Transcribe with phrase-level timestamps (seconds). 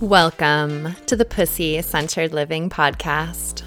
[0.00, 3.62] Welcome to the Pussy Centered Living Podcast.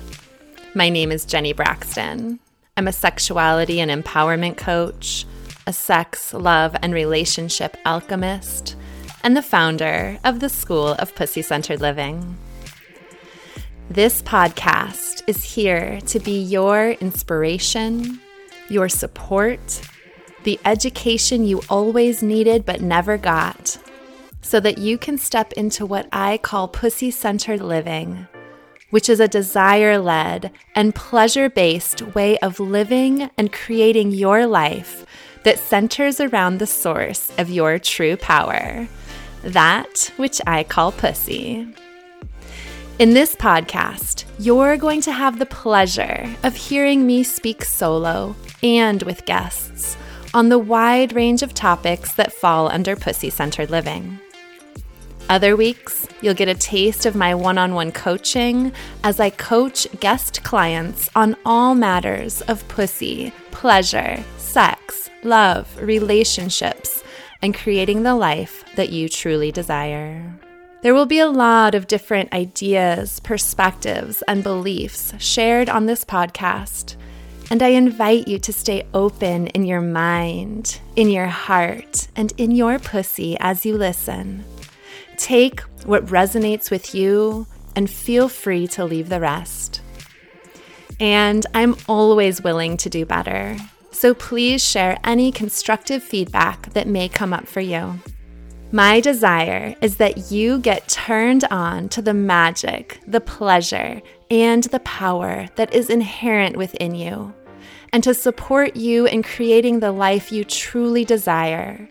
[0.73, 2.39] My name is Jenny Braxton.
[2.75, 5.27] I'm a sexuality and empowerment coach,
[5.67, 8.75] a sex, love, and relationship alchemist,
[9.23, 12.35] and the founder of the School of Pussy Centered Living.
[13.91, 18.19] This podcast is here to be your inspiration,
[18.69, 19.87] your support,
[20.45, 23.77] the education you always needed but never got
[24.43, 28.27] so that you can step into what I call pussy centered living,
[28.91, 35.05] which is a desire led and pleasure based way of living and creating your life
[35.43, 38.87] that centers around the source of your true power,
[39.43, 41.67] that which I call pussy.
[42.99, 49.01] In this podcast, you're going to have the pleasure of hearing me speak solo and
[49.03, 49.97] with guests
[50.33, 54.19] on the wide range of topics that fall under pussy centered living.
[55.29, 58.71] Other weeks, you'll get a taste of my one on one coaching
[59.03, 67.03] as I coach guest clients on all matters of pussy, pleasure, sex, love, relationships,
[67.41, 70.33] and creating the life that you truly desire.
[70.81, 76.97] There will be a lot of different ideas, perspectives, and beliefs shared on this podcast.
[77.49, 82.51] And I invite you to stay open in your mind, in your heart, and in
[82.51, 84.43] your pussy as you listen.
[85.23, 89.79] Take what resonates with you and feel free to leave the rest.
[90.99, 93.55] And I'm always willing to do better.
[93.91, 98.01] So please share any constructive feedback that may come up for you.
[98.73, 104.81] My desire is that you get turned on to the magic, the pleasure, and the
[104.81, 107.33] power that is inherent within you,
[107.93, 111.87] and to support you in creating the life you truly desire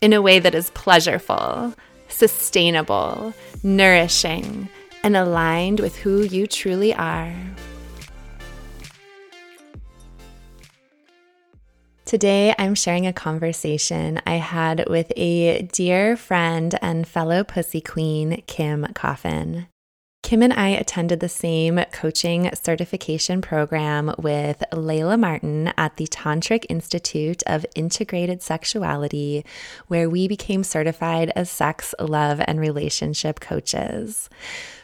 [0.00, 1.76] in a way that is pleasureful,
[2.10, 4.68] sustainable, nourishing,
[5.02, 7.34] and aligned with who you truly are.
[12.04, 18.42] Today, I'm sharing a conversation I had with a dear friend and fellow pussy queen,
[18.48, 19.68] Kim Coffin.
[20.22, 26.66] Kim and I attended the same coaching certification program with Layla Martin at the Tantric
[26.68, 29.44] Institute of Integrated Sexuality,
[29.88, 34.28] where we became certified as sex, love, and relationship coaches.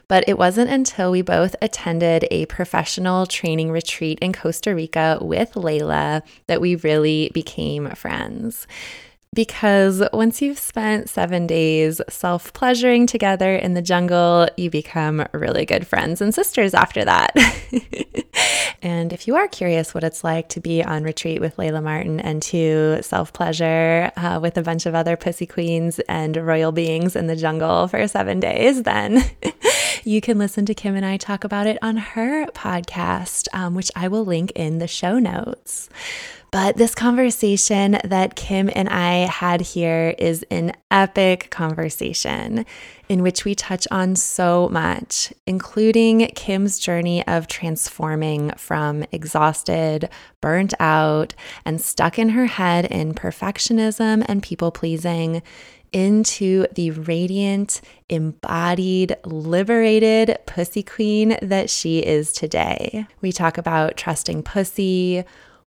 [0.09, 5.53] But it wasn't until we both attended a professional training retreat in Costa Rica with
[5.53, 8.67] Layla that we really became friends
[9.37, 15.67] because once you've spent seven days self pleasuring together in the jungle, you become really
[15.67, 17.37] good friends and sisters after that.
[18.83, 22.19] and if you are curious what it's like to be on retreat with Layla Martin
[22.19, 27.15] and to self pleasure uh, with a bunch of other pussy queens and royal beings
[27.15, 29.23] in the jungle for seven days, then
[30.05, 33.91] you can listen to Kim and I talk about it on her podcast, um, which
[33.95, 35.91] I will link in the show notes.
[36.57, 42.65] But this conversation that Kim and I had here is an epic conversation
[43.11, 50.09] in which we touch on so much, including Kim's journey of transforming from exhausted,
[50.41, 51.35] burnt out,
[51.67, 55.43] and stuck in her head in perfectionism and people pleasing
[55.93, 63.07] into the radiant, embodied, liberated pussy queen that she is today.
[63.21, 65.23] We talk about trusting pussy,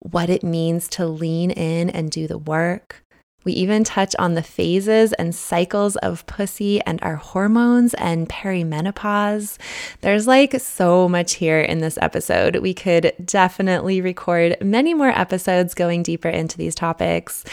[0.01, 3.03] what it means to lean in and do the work.
[3.43, 9.57] We even touch on the phases and cycles of pussy and our hormones and perimenopause.
[10.01, 12.57] There's like so much here in this episode.
[12.57, 17.43] We could definitely record many more episodes going deeper into these topics.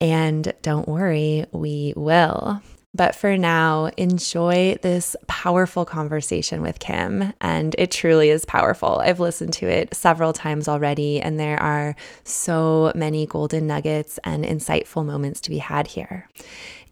[0.00, 2.62] And don't worry, we will.
[2.94, 7.32] But for now, enjoy this powerful conversation with Kim.
[7.40, 9.00] And it truly is powerful.
[9.00, 14.44] I've listened to it several times already, and there are so many golden nuggets and
[14.44, 16.28] insightful moments to be had here.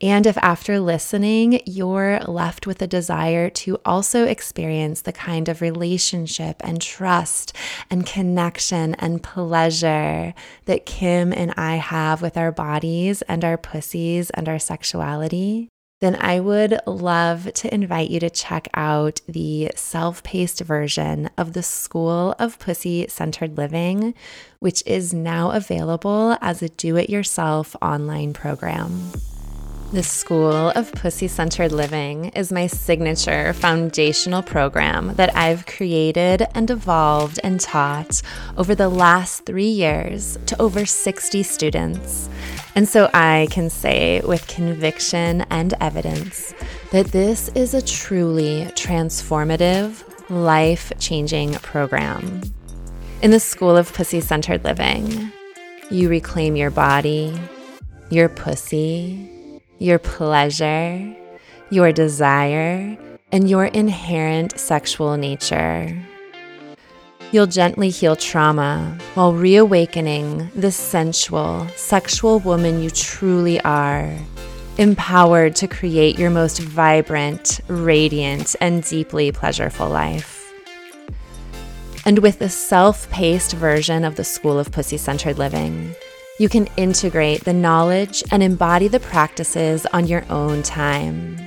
[0.01, 5.61] And if after listening, you're left with a desire to also experience the kind of
[5.61, 7.55] relationship and trust
[7.89, 10.35] and connection and pleasure
[10.65, 15.69] that Kim and I have with our bodies and our pussies and our sexuality,
[16.03, 21.53] then I would love to invite you to check out the self paced version of
[21.53, 24.13] the School of Pussy Centered Living,
[24.59, 29.13] which is now available as a do it yourself online program.
[29.93, 36.69] The School of Pussy Centered Living is my signature foundational program that I've created and
[36.69, 38.23] evolved and taught
[38.57, 42.29] over the last three years to over 60 students.
[42.75, 46.55] And so I can say with conviction and evidence
[46.91, 52.41] that this is a truly transformative, life changing program.
[53.21, 55.31] In the School of Pussy Centered Living,
[55.91, 57.39] you reclaim your body,
[58.11, 61.15] your pussy, your pleasure,
[61.71, 62.97] your desire,
[63.31, 66.03] and your inherent sexual nature.
[67.33, 74.15] You'll gently heal trauma while reawakening the sensual, sexual woman you truly are,
[74.77, 80.53] empowered to create your most vibrant, radiant, and deeply pleasureful life.
[82.05, 85.95] And with the self paced version of the School of Pussy Centered Living,
[86.39, 91.39] you can integrate the knowledge and embody the practices on your own time.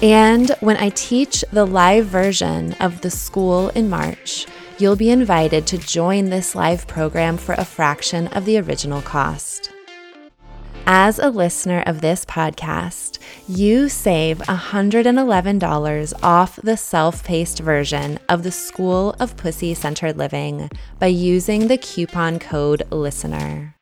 [0.00, 4.46] And when I teach the live version of the school in March,
[4.78, 9.72] you'll be invited to join this live program for a fraction of the original cost.
[10.86, 13.18] As a listener of this podcast,
[13.48, 20.68] you save $111 off the self paced version of the School of Pussy Centered Living
[20.98, 23.74] by using the coupon code LISTENER.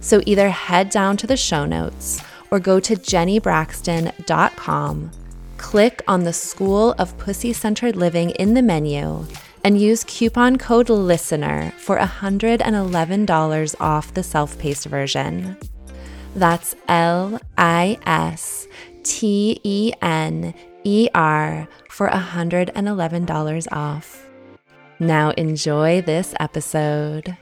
[0.00, 2.20] So either head down to the show notes
[2.50, 5.10] or go to jennybraxton.com,
[5.56, 9.24] click on the School of Pussy Centered Living in the menu,
[9.64, 15.56] and use coupon code LISTENER for $111 off the self paced version.
[16.36, 18.68] That's L I S
[19.02, 24.26] T E N E R for $111 off.
[25.00, 27.36] Now enjoy this episode.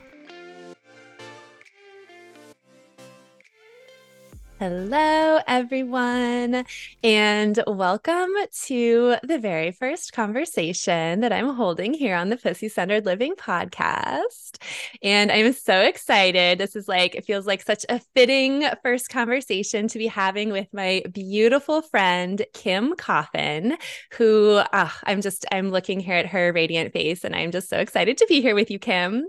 [4.63, 6.63] Hello, everyone,
[7.03, 8.29] and welcome
[8.63, 14.55] to the very first conversation that I'm holding here on the Pussy Centered Living podcast.
[15.01, 16.59] And I'm so excited.
[16.59, 20.69] This is like, it feels like such a fitting first conversation to be having with
[20.71, 23.75] my beautiful friend, Kim Coffin,
[24.13, 27.79] who uh, I'm just, I'm looking here at her radiant face, and I'm just so
[27.79, 29.25] excited to be here with you, Kim.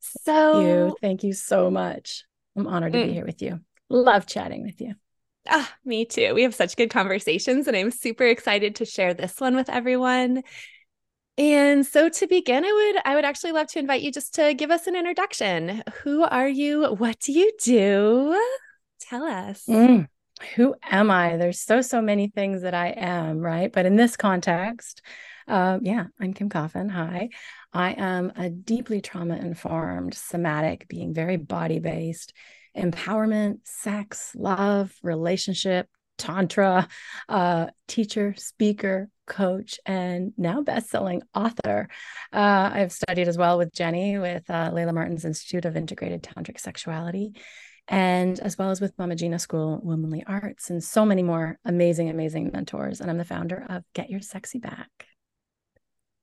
[0.00, 2.24] So, Thank you, Thank you so much.
[2.56, 3.08] I'm honored to mm.
[3.08, 3.60] be here with you.
[3.90, 4.94] Love chatting with you.
[5.48, 6.34] Ah, me too.
[6.34, 10.42] We have such good conversations, and I'm super excited to share this one with everyone.
[11.38, 14.54] And so to begin, I would I would actually love to invite you just to
[14.54, 15.82] give us an introduction.
[16.02, 16.92] Who are you?
[16.94, 18.38] What do you do?
[19.00, 19.64] Tell us.
[19.68, 20.08] Mm,
[20.56, 21.36] who am I?
[21.36, 23.72] There's so so many things that I am, right?
[23.72, 25.00] But in this context,
[25.46, 26.88] uh, yeah, I'm Kim Coffin.
[26.88, 27.30] Hi.
[27.72, 32.32] I am a deeply trauma informed somatic being, very body based
[32.78, 36.88] empowerment, sex, love, relationship, tantra,
[37.28, 41.88] uh, teacher, speaker, coach, and now best-selling author.
[42.32, 46.58] Uh, I've studied as well with Jenny with uh, Layla Martin's Institute of Integrated Tantric
[46.58, 47.32] Sexuality,
[47.86, 52.10] and as well as with Mama Gena School Womanly Arts, and so many more amazing,
[52.10, 53.00] amazing mentors.
[53.00, 55.07] And I'm the founder of Get Your Sexy Back.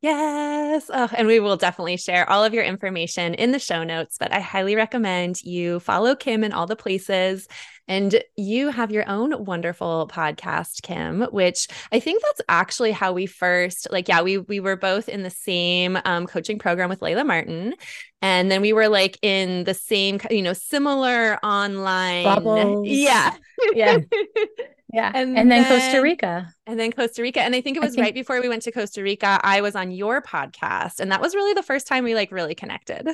[0.06, 0.88] Yes.
[0.94, 4.32] Oh, and we will definitely share all of your information in the show notes, but
[4.32, 7.48] I highly recommend you follow Kim in all the places.
[7.88, 13.26] And you have your own wonderful podcast, Kim, which I think that's actually how we
[13.26, 17.26] first like, yeah, we we were both in the same um, coaching program with Layla
[17.26, 17.74] Martin.
[18.22, 22.26] And then we were like in the same, you know, similar online.
[22.26, 22.88] Bubbles.
[22.88, 23.34] Yeah.
[23.74, 23.98] Yeah.
[24.96, 25.12] Yeah.
[25.14, 26.48] And, and then, then, Costa Rica.
[26.66, 27.42] And then Costa Rica.
[27.42, 29.76] And I think it was think- right before we went to Costa Rica, I was
[29.76, 31.02] on your podcast.
[31.02, 33.10] And that was really the first time we like really connected.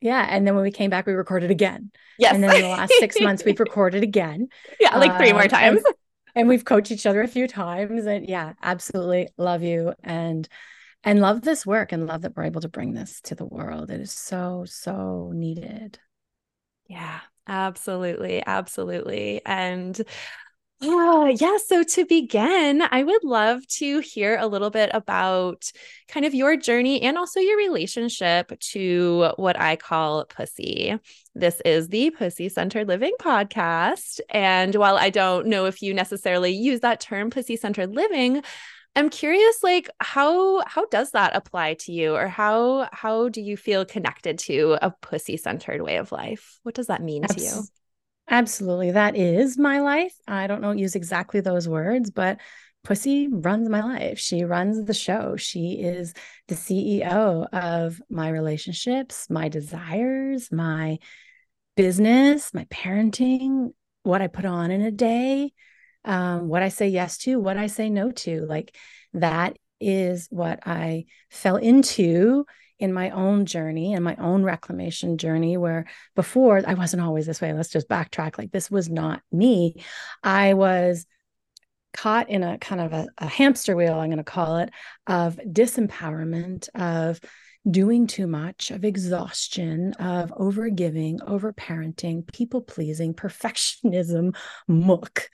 [0.00, 0.26] Yeah.
[0.28, 1.92] And then when we came back, we recorded again.
[2.18, 2.34] Yes.
[2.34, 4.48] And then in the last six months, we've recorded again.
[4.80, 4.98] Yeah.
[4.98, 5.82] Like three more um, times.
[5.84, 5.94] And,
[6.34, 8.04] and we've coached each other a few times.
[8.06, 9.94] And yeah, absolutely love you.
[10.02, 10.48] And
[11.04, 13.92] and love this work and love that we're able to bring this to the world.
[13.92, 16.00] It is so, so needed.
[16.88, 18.42] Yeah, absolutely.
[18.44, 19.40] Absolutely.
[19.46, 19.96] And
[20.82, 21.56] uh, yeah.
[21.64, 25.70] So to begin, I would love to hear a little bit about
[26.08, 30.98] kind of your journey and also your relationship to what I call pussy.
[31.34, 34.20] This is the Pussy Centered Living podcast.
[34.28, 38.42] And while I don't know if you necessarily use that term, pussy centered living,
[38.94, 43.56] I'm curious like how how does that apply to you or how how do you
[43.56, 46.58] feel connected to a pussy centered way of life?
[46.62, 47.62] What does that mean to you?
[48.28, 48.90] Absolutely.
[48.92, 50.14] That is my life.
[50.26, 52.38] I don't know use exactly those words, but
[52.82, 54.18] Pussy runs my life.
[54.18, 55.36] She runs the show.
[55.36, 56.14] She is
[56.48, 60.98] the CEO of my relationships, my desires, my
[61.76, 65.52] business, my parenting, what I put on in a day,
[66.04, 68.46] um, what I say yes to, what I say no to.
[68.46, 68.76] Like
[69.14, 72.46] that is what I fell into
[72.78, 77.40] in my own journey and my own reclamation journey where before I wasn't always this
[77.40, 77.52] way.
[77.52, 78.38] Let's just backtrack.
[78.38, 79.82] Like this was not me.
[80.22, 81.06] I was
[81.92, 84.70] caught in a kind of a, a hamster wheel, I'm going to call it,
[85.06, 87.20] of disempowerment, of
[87.68, 94.36] doing too much, of exhaustion, of overgiving, overparenting, people pleasing, perfectionism,
[94.68, 95.28] muck,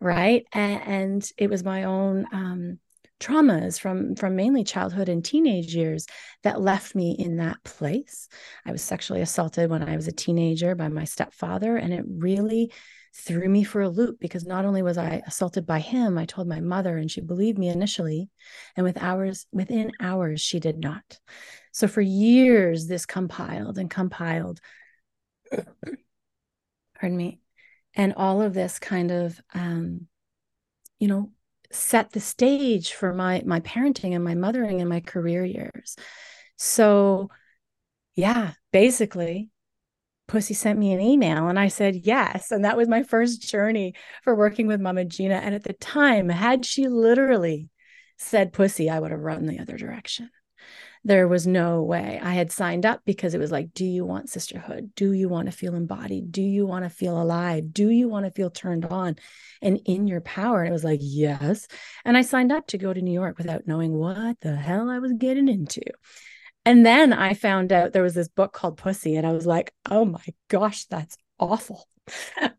[0.00, 0.44] right?
[0.52, 2.78] And, and, it was my own um,
[3.22, 6.06] traumas from from mainly childhood and teenage years
[6.42, 8.28] that left me in that place.
[8.66, 12.72] I was sexually assaulted when I was a teenager by my stepfather, and it really
[13.14, 16.48] threw me for a loop because not only was I assaulted by him, I told
[16.48, 18.30] my mother and she believed me initially.
[18.74, 21.20] And with hours, within hours, she did not.
[21.72, 24.60] So for years, this compiled and compiled.
[25.52, 27.40] Pardon me.
[27.94, 30.06] And all of this kind of um,
[31.02, 31.32] you know,
[31.72, 35.96] set the stage for my my parenting and my mothering and my career years.
[36.56, 37.30] So
[38.14, 39.50] yeah, basically
[40.28, 42.50] Pussy sent me an email and I said yes.
[42.50, 45.34] And that was my first journey for working with Mama Gena.
[45.34, 47.68] And at the time, had she literally
[48.16, 50.30] said pussy, I would have run the other direction.
[51.04, 52.20] There was no way.
[52.22, 54.92] I had signed up because it was like, do you want sisterhood?
[54.94, 56.30] Do you want to feel embodied?
[56.30, 57.72] Do you want to feel alive?
[57.72, 59.16] Do you want to feel turned on
[59.60, 60.60] and in your power?
[60.60, 61.66] And it was like, yes.
[62.04, 65.00] And I signed up to go to New York without knowing what the hell I
[65.00, 65.82] was getting into.
[66.64, 69.72] And then I found out there was this book called Pussy, and I was like,
[69.90, 71.88] oh my gosh, that's awful.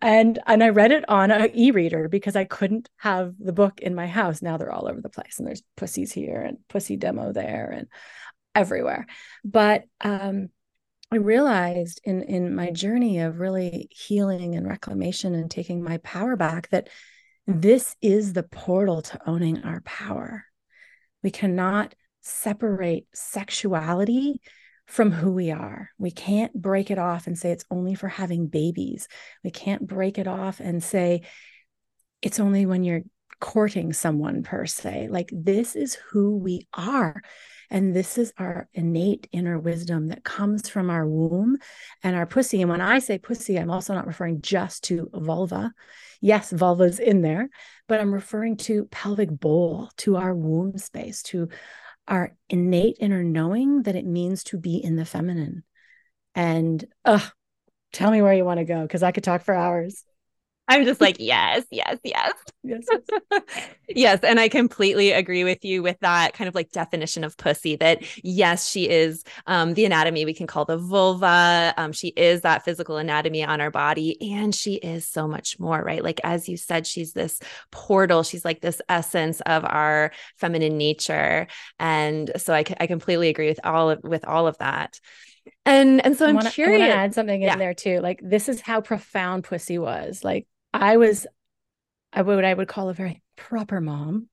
[0.01, 3.95] And and I read it on an e-reader because I couldn't have the book in
[3.95, 4.41] my house.
[4.41, 7.87] Now they're all over the place, and there's pussies here and pussy demo there and
[8.55, 9.05] everywhere.
[9.43, 10.49] But um,
[11.11, 16.35] I realized in in my journey of really healing and reclamation and taking my power
[16.35, 16.89] back that
[17.45, 20.45] this is the portal to owning our power.
[21.21, 24.41] We cannot separate sexuality
[24.87, 25.89] from who we are.
[25.97, 29.07] We can't break it off and say it's only for having babies.
[29.43, 31.23] We can't break it off and say
[32.21, 33.03] it's only when you're
[33.39, 35.09] courting someone per se.
[35.09, 37.21] Like this is who we are.
[37.73, 41.57] And this is our innate inner wisdom that comes from our womb
[42.03, 42.61] and our pussy.
[42.61, 45.73] And when I say pussy, I'm also not referring just to vulva.
[46.21, 47.49] Yes, vulva's in there,
[47.87, 51.49] but I'm referring to pelvic bowl, to our womb space, to
[52.07, 55.63] our innate inner knowing that it means to be in the feminine.
[56.35, 57.27] And uh,
[57.91, 60.03] tell me where you want to go because I could talk for hours.
[60.67, 62.33] I'm just like, yes, yes, yes.
[62.63, 63.41] Yes, yes.
[63.89, 64.19] yes.
[64.23, 68.03] And I completely agree with you with that kind of like definition of pussy that,
[68.23, 71.73] yes, she is um, the anatomy we can call the vulva.
[71.75, 74.17] Um, she is that physical anatomy on our body.
[74.33, 76.03] And she is so much more, right?
[76.03, 77.39] Like, as you said, she's this
[77.71, 78.23] portal.
[78.23, 81.47] She's like this essence of our feminine nature.
[81.79, 84.99] And so I, I completely agree with all of, with all of that.
[85.65, 86.81] And and so I'm I curious.
[86.81, 87.57] I want to add something in yeah.
[87.57, 87.99] there too.
[87.99, 90.23] Like this is how profound pussy was.
[90.23, 91.27] Like I was
[92.11, 94.29] I what I would call a very proper mom.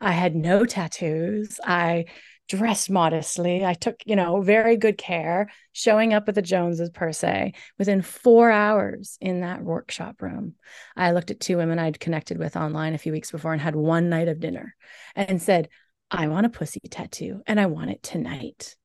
[0.00, 1.58] I had no tattoos.
[1.64, 2.06] I
[2.48, 3.64] dressed modestly.
[3.64, 7.54] I took, you know, very good care, showing up at the Joneses per se.
[7.78, 10.54] Within four hours in that workshop room,
[10.96, 13.76] I looked at two women I'd connected with online a few weeks before and had
[13.76, 14.74] one night of dinner
[15.14, 15.68] and said,
[16.10, 18.76] I want a pussy tattoo and I want it tonight.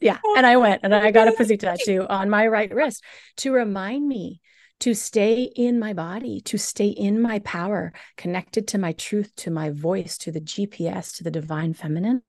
[0.00, 0.18] Yeah.
[0.36, 3.04] And I went and I got a pussy tattoo on my right wrist
[3.38, 4.40] to remind me
[4.80, 9.50] to stay in my body, to stay in my power, connected to my truth, to
[9.50, 12.22] my voice, to the GPS, to the divine feminine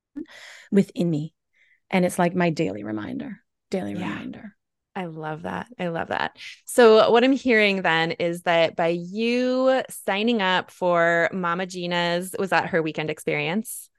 [0.71, 1.33] within me.
[1.89, 3.39] And it's like my daily reminder,
[3.69, 4.09] daily yeah.
[4.09, 4.55] reminder.
[4.93, 5.67] I love that.
[5.79, 6.37] I love that.
[6.65, 12.49] So, what I'm hearing then is that by you signing up for Mama Gena's, was
[12.49, 13.89] that her weekend experience?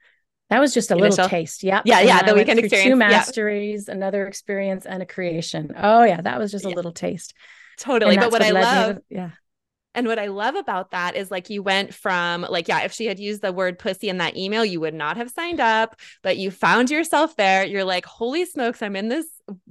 [0.51, 1.11] That was just a Initial.
[1.11, 1.63] little taste.
[1.63, 1.85] Yep.
[1.87, 2.01] Yeah.
[2.01, 2.23] Yeah.
[2.25, 2.91] The weekend experience.
[2.91, 3.95] Two masteries, yeah.
[3.95, 5.73] another experience, and a creation.
[5.79, 6.21] Oh, yeah.
[6.21, 6.75] That was just a yeah.
[6.75, 7.33] little taste.
[7.79, 8.17] Totally.
[8.17, 9.31] But what, what I love, to, yeah.
[9.95, 13.07] And what I love about that is like you went from like, yeah, if she
[13.07, 16.39] had used the word pussy in that email, you would not have signed up, but
[16.39, 17.65] you found yourself there.
[17.65, 19.27] You're like, holy smokes, I'm in this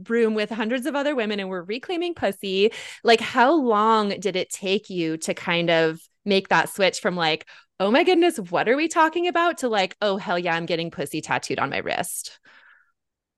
[0.07, 2.71] room with hundreds of other women and we're reclaiming pussy.
[3.03, 7.47] Like, how long did it take you to kind of make that switch from like,
[7.79, 10.91] oh my goodness, what are we talking about to like, oh, hell yeah, I'm getting
[10.91, 12.39] pussy tattooed on my wrist?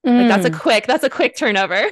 [0.05, 0.19] Mm.
[0.19, 0.59] Like, that's a mm.
[0.59, 1.85] quick, that's a quick turnover.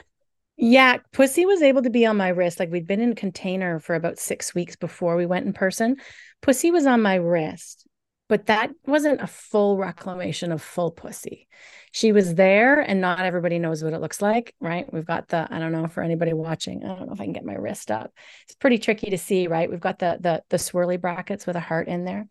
[0.63, 2.59] Yeah, Pussy was able to be on my wrist.
[2.59, 5.95] Like we'd been in a container for about six weeks before we went in person.
[6.43, 7.87] Pussy was on my wrist,
[8.29, 11.47] but that wasn't a full reclamation of full pussy.
[11.91, 14.85] She was there, and not everybody knows what it looks like, right?
[14.93, 17.33] We've got the, I don't know for anybody watching, I don't know if I can
[17.33, 18.13] get my wrist up.
[18.43, 19.67] It's pretty tricky to see, right?
[19.67, 22.27] We've got the the the swirly brackets with a heart in there.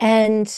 [0.00, 0.52] And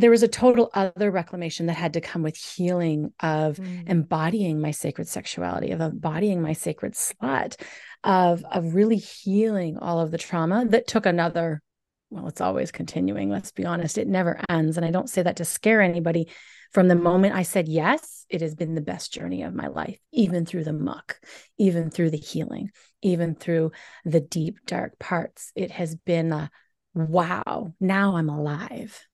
[0.00, 3.88] there was a total other reclamation that had to come with healing of mm.
[3.88, 7.60] embodying my sacred sexuality of embodying my sacred slut
[8.02, 11.62] of of really healing all of the trauma that took another
[12.10, 13.30] well, it's always continuing.
[13.30, 14.76] Let's be honest, it never ends.
[14.76, 16.28] And I don't say that to scare anybody.
[16.72, 19.98] From the moment I said yes, it has been the best journey of my life,
[20.12, 21.20] even through the muck,
[21.58, 22.70] even through the healing,
[23.02, 23.72] even through
[24.04, 25.52] the deep, dark parts.
[25.54, 26.50] It has been a
[26.94, 29.04] wow, now I'm alive.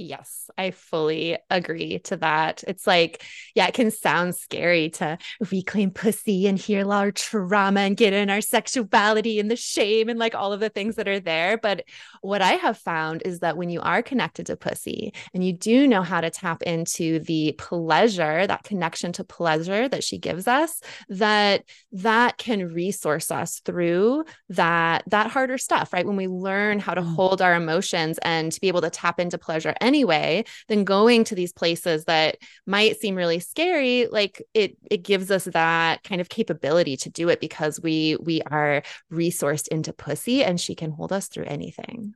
[0.00, 2.62] Yes, I fully agree to that.
[2.68, 3.24] It's like,
[3.56, 5.18] yeah, it can sound scary to
[5.50, 10.16] reclaim pussy and heal our trauma and get in our sexuality and the shame and
[10.16, 11.58] like all of the things that are there.
[11.58, 11.84] But
[12.20, 15.88] what I have found is that when you are connected to pussy and you do
[15.88, 20.80] know how to tap into the pleasure, that connection to pleasure that she gives us,
[21.08, 26.06] that that can resource us through that that harder stuff, right?
[26.06, 27.14] When we learn how to mm.
[27.16, 31.34] hold our emotions and to be able to tap into pleasure anyway, then going to
[31.34, 36.28] these places that might seem really scary, like it it gives us that kind of
[36.28, 41.12] capability to do it because we we are resourced into pussy and she can hold
[41.12, 42.14] us through anything.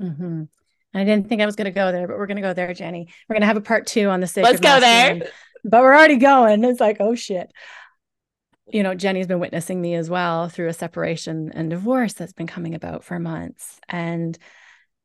[0.00, 0.44] Mm-hmm.
[0.92, 2.74] I didn't think I was going to go there, but we're going to go there,
[2.74, 3.08] Jenny.
[3.28, 4.50] We're going to have a part two on the sacred.
[4.50, 5.30] Let's go there.
[5.62, 6.64] But we're already going.
[6.64, 7.52] It's like, oh shit.
[8.72, 12.46] You know, Jenny's been witnessing me as well through a separation and divorce that's been
[12.46, 13.78] coming about for months.
[13.88, 14.38] And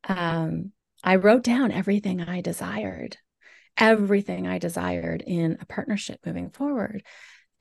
[0.08, 0.72] um,
[1.06, 3.18] I wrote down everything I desired,
[3.78, 7.04] everything I desired in a partnership moving forward.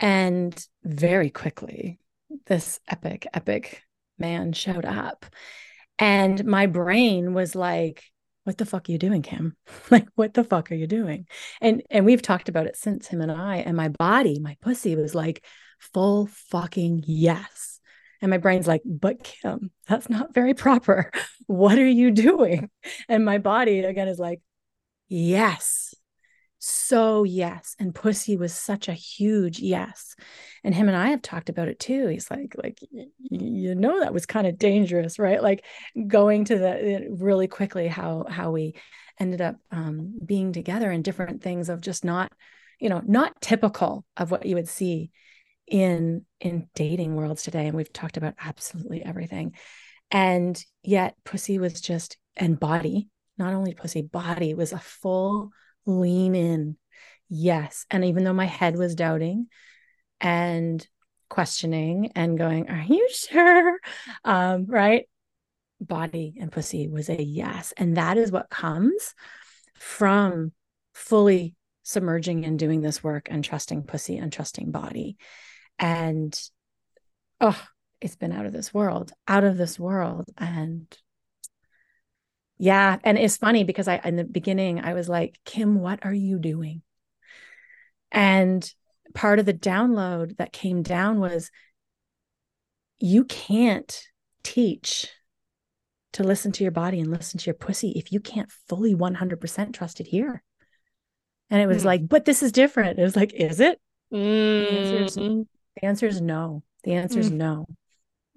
[0.00, 2.00] And very quickly,
[2.46, 3.82] this epic, epic
[4.18, 5.26] man showed up.
[5.98, 8.02] And my brain was like,
[8.44, 9.56] what the fuck are you doing, Kim?
[9.90, 11.26] like, what the fuck are you doing?
[11.60, 13.58] And and we've talked about it since him and I.
[13.58, 15.44] And my body, my pussy was like,
[15.78, 17.73] full fucking yes.
[18.24, 21.12] And my brain's like, but Kim, that's not very proper.
[21.46, 22.70] What are you doing?
[23.06, 24.40] And my body again is like,
[25.08, 25.94] yes.
[26.58, 27.76] So yes.
[27.78, 30.16] And pussy was such a huge yes.
[30.64, 32.06] And him and I have talked about it too.
[32.06, 32.78] He's like, like,
[33.20, 35.42] you know, that was kind of dangerous, right?
[35.42, 35.66] Like
[36.06, 38.74] going to the really quickly how how we
[39.20, 42.32] ended up um, being together and different things of just not,
[42.80, 45.10] you know, not typical of what you would see
[45.66, 49.54] in in dating worlds today and we've talked about absolutely everything.
[50.10, 55.50] And yet pussy was just and body not only pussy body was a full
[55.86, 56.76] lean in.
[57.28, 57.86] Yes.
[57.90, 59.46] And even though my head was doubting
[60.20, 60.86] and
[61.28, 63.78] questioning and going are you sure?
[64.24, 65.08] Um right?
[65.80, 67.72] Body and pussy was a yes.
[67.76, 69.14] And that is what comes
[69.74, 70.52] from
[70.92, 75.16] fully submerging and doing this work and trusting pussy and trusting body
[75.78, 76.38] and
[77.40, 77.60] oh
[78.00, 80.26] it's been out of this world out of this world.
[80.36, 80.86] And
[82.56, 86.14] yeah and it's funny because i in the beginning i was like kim what are
[86.14, 86.82] you doing?
[88.12, 88.72] And
[89.12, 91.50] part of the download that came down was
[93.00, 94.04] you can't
[94.44, 95.08] teach
[96.12, 99.74] to listen to your body and listen to your pussy if you can't fully 100%
[99.74, 100.44] trust it here.
[101.50, 101.86] And it was mm.
[101.86, 102.98] like but this is different.
[102.98, 103.80] It was like is it?
[104.12, 105.46] Mm.
[105.76, 106.62] The answer is no.
[106.84, 107.36] The answer is mm.
[107.36, 107.66] no.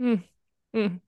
[0.01, 0.23] Mm.
[0.75, 1.01] Mm.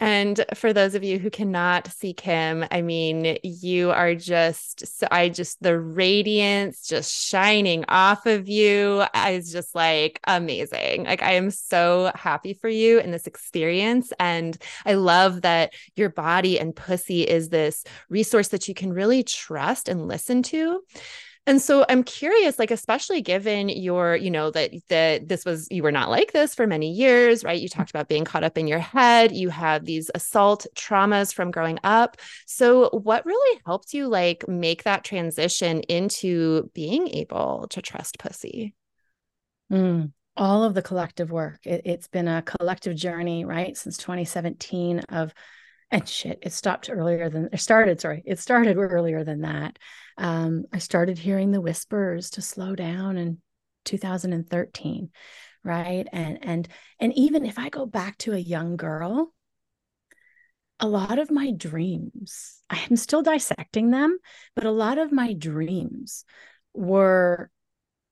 [0.00, 5.08] And for those of you who cannot see Kim, I mean, you are just, so
[5.10, 11.04] I just, the radiance just shining off of you is just like amazing.
[11.04, 14.12] Like, I am so happy for you in this experience.
[14.20, 19.24] And I love that your body and pussy is this resource that you can really
[19.24, 20.80] trust and listen to.
[21.48, 25.82] And so I'm curious, like, especially given your, you know, that that this was you
[25.82, 27.58] were not like this for many years, right?
[27.58, 29.32] You talked about being caught up in your head.
[29.32, 32.18] You have these assault traumas from growing up.
[32.46, 38.74] So what really helped you like make that transition into being able to trust pussy?
[39.72, 41.60] Mm, all of the collective work.
[41.64, 43.74] It, it's been a collective journey, right?
[43.74, 45.32] Since 2017 of
[45.90, 48.00] and shit, it stopped earlier than it started.
[48.00, 49.78] Sorry, it started earlier than that
[50.18, 53.38] um, I started hearing the whispers to slow down in
[53.84, 55.10] 2013,
[55.64, 56.06] right?
[56.12, 59.32] And and and even if I go back to a young girl,
[60.80, 64.18] a lot of my dreams, I am still dissecting them,
[64.56, 66.24] but a lot of my dreams
[66.74, 67.50] were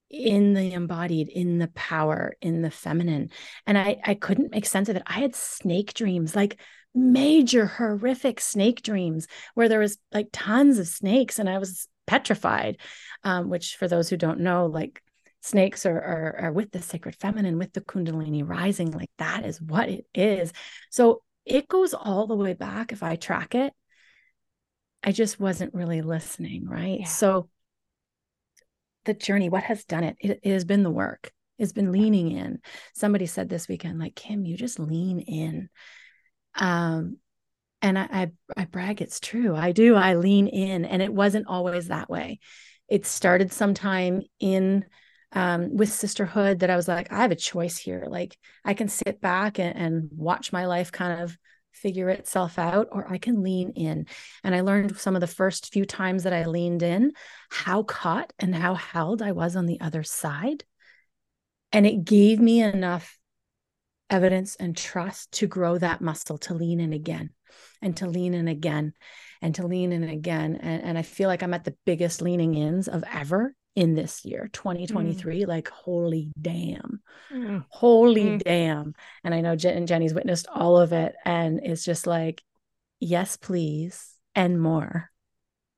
[0.09, 3.29] in the embodied in the power in the feminine
[3.67, 6.61] and i i couldn't make sense of it i had snake dreams like
[6.97, 12.79] major horrific snake dreams where there was like tons of snakes and i was petrified,
[13.25, 15.03] um, which for those who don't know, like
[15.41, 19.61] snakes are, are, are with the sacred feminine, with the Kundalini rising, like that is
[19.61, 20.53] what it is.
[20.91, 22.93] So it goes all the way back.
[22.93, 23.73] If I track it,
[25.03, 27.01] I just wasn't really listening, right?
[27.01, 27.07] Yeah.
[27.07, 27.49] So
[29.05, 30.17] the journey, what has done it?
[30.21, 30.41] it?
[30.43, 31.31] It has been the work.
[31.59, 32.59] It's been leaning in.
[32.95, 35.69] Somebody said this weekend, like Kim, you just lean in.
[36.57, 37.19] Um,
[37.83, 39.55] and I, I, I brag it's true.
[39.55, 39.95] I do.
[39.95, 42.41] I lean in and it wasn't always that way.
[42.89, 44.85] It started sometime in
[45.33, 48.07] um, with sisterhood that i was like i have a choice here.
[48.09, 51.37] Like i can sit back and, and watch my life kind of
[51.73, 54.07] figure itself out or i can lean in.
[54.45, 57.13] And i learned some of the first few times that i leaned in
[57.51, 60.65] how caught and how held i was on the other side.
[61.73, 63.19] And it gave me enough
[64.11, 67.31] evidence and trust to grow that muscle to lean in again
[67.83, 68.93] and to lean in again
[69.43, 70.57] and to lean in again.
[70.57, 74.25] And, and I feel like I'm at the biggest leaning ins of ever in this
[74.25, 75.47] year 2023 mm.
[75.47, 76.99] like holy damn
[77.31, 77.63] mm.
[77.69, 78.43] holy mm.
[78.43, 82.43] damn and i know Jen and jenny's witnessed all of it and it's just like
[83.01, 85.11] yes please and more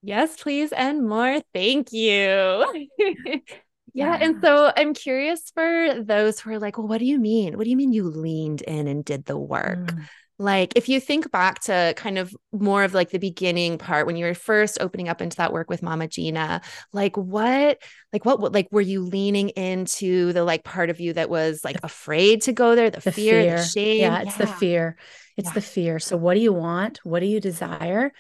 [0.01, 2.89] yes please and more thank you
[3.99, 4.19] Yeah.
[4.21, 7.57] And so I'm curious for those who are like, well, what do you mean?
[7.57, 9.79] What do you mean you leaned in and did the work?
[9.79, 10.09] Mm.
[10.41, 14.15] Like, if you think back to kind of more of like the beginning part when
[14.15, 16.61] you were first opening up into that work with Mama Gena,
[16.93, 17.83] like what,
[18.13, 21.79] like what, like were you leaning into the like part of you that was like
[21.83, 24.01] afraid to go there, the, the fear, fear, the shame?
[24.01, 24.45] Yeah, it's yeah.
[24.45, 24.97] the fear.
[25.37, 25.55] It's yeah.
[25.55, 25.99] the fear.
[25.99, 27.01] So, what do you want?
[27.03, 28.13] What do you desire?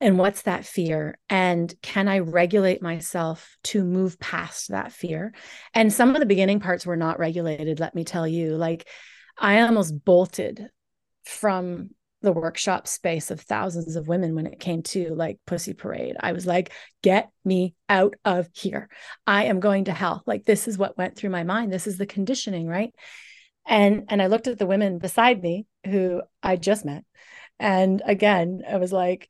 [0.00, 1.18] And what's that fear?
[1.28, 5.34] And can i regulate myself to move past that fear?
[5.74, 8.56] And some of the beginning parts were not regulated let me tell you.
[8.56, 8.86] Like
[9.36, 10.68] i almost bolted
[11.24, 11.90] from
[12.22, 16.16] the workshop space of thousands of women when it came to like pussy parade.
[16.18, 18.88] I was like get me out of here.
[19.26, 20.22] I am going to hell.
[20.26, 21.72] Like this is what went through my mind.
[21.72, 22.92] This is the conditioning right?
[23.66, 27.04] And and i looked at the women beside me who i just met.
[27.58, 29.28] And again i was like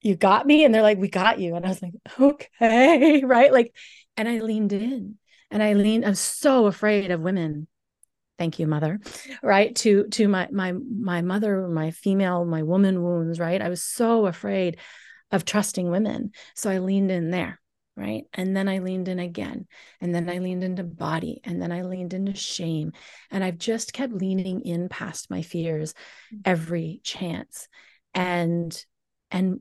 [0.00, 0.64] you got me?
[0.64, 1.54] And they're like we got you.
[1.54, 3.52] And i was like okay right?
[3.52, 3.74] Like
[4.16, 5.16] and i leaned in
[5.50, 7.66] and i leaned i'm so afraid of women.
[8.38, 9.00] Thank you mother
[9.42, 9.74] right?
[9.76, 13.60] To to my my my mother my female my woman wounds right?
[13.60, 14.78] I was so afraid
[15.30, 16.32] of trusting women.
[16.54, 17.60] So i leaned in there
[17.96, 18.24] right?
[18.32, 19.66] And then i leaned in again
[20.00, 22.92] and then i leaned into body and then i leaned into shame.
[23.30, 25.94] And i've just kept leaning in past my fears
[26.34, 26.40] mm.
[26.44, 27.68] every chance.
[28.14, 28.84] And
[29.30, 29.60] and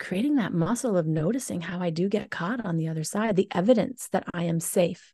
[0.00, 3.48] creating that muscle of noticing how I do get caught on the other side, the
[3.54, 5.12] evidence that I am safe,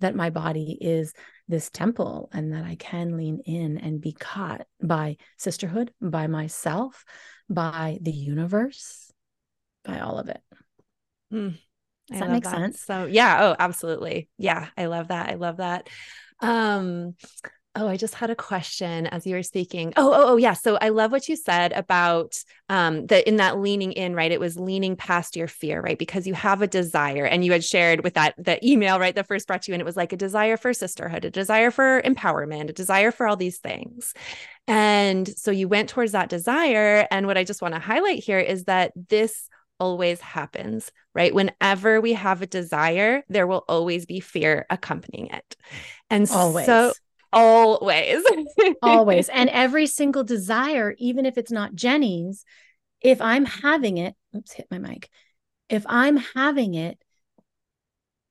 [0.00, 1.12] that my body is
[1.48, 7.04] this temple, and that I can lean in and be caught by sisterhood, by myself,
[7.50, 9.10] by the universe,
[9.84, 10.40] by all of it.
[11.32, 11.58] Mm,
[12.08, 12.54] Does that make that.
[12.54, 12.80] sense?
[12.80, 13.38] So, yeah.
[13.42, 14.28] Oh, absolutely.
[14.38, 14.68] Yeah.
[14.76, 15.30] I love that.
[15.30, 15.88] I love that.
[16.40, 17.14] Um,
[17.74, 19.94] Oh, I just had a question as you were speaking.
[19.96, 20.52] Oh, oh, oh, yeah.
[20.52, 22.36] So I love what you said about
[22.68, 24.30] um that in that leaning in, right?
[24.30, 25.98] It was leaning past your fear, right?
[25.98, 29.14] Because you have a desire and you had shared with that the email, right?
[29.14, 32.02] That first brought you in, it was like a desire for sisterhood, a desire for
[32.02, 34.12] empowerment, a desire for all these things.
[34.68, 37.06] And so you went towards that desire.
[37.10, 39.48] And what I just want to highlight here is that this
[39.80, 41.34] always happens, right?
[41.34, 45.56] Whenever we have a desire, there will always be fear accompanying it.
[46.08, 46.66] And always.
[46.66, 46.92] so
[47.32, 48.22] always.
[48.82, 49.28] Always.
[49.28, 52.44] And every single desire even if it's not jenny's
[53.00, 55.08] if i'm having it oops hit my mic.
[55.68, 56.98] If i'm having it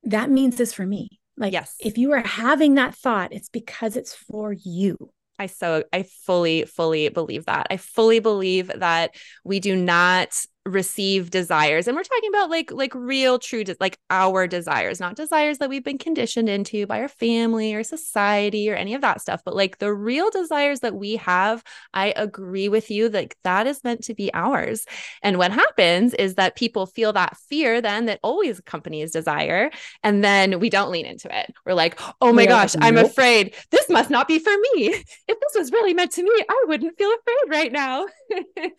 [0.03, 1.19] that means this for me.
[1.37, 1.75] Like yes.
[1.79, 5.11] if you are having that thought it's because it's for you.
[5.39, 7.67] I so I fully fully believe that.
[7.71, 12.93] I fully believe that we do not receive desires and we're talking about like like
[12.93, 17.07] real true de- like our desires not desires that we've been conditioned into by our
[17.07, 21.15] family or society or any of that stuff but like the real desires that we
[21.15, 21.63] have
[21.95, 24.85] i agree with you that that is meant to be ours.
[25.23, 29.71] And what happens is that people feel that fear then that always accompanies desire
[30.03, 31.53] and then we don't lean into it.
[31.65, 33.55] We're like oh my gosh i'm afraid.
[33.71, 35.03] This must not be for me.
[35.27, 38.05] If this was really meant to me i wouldn't feel afraid right now.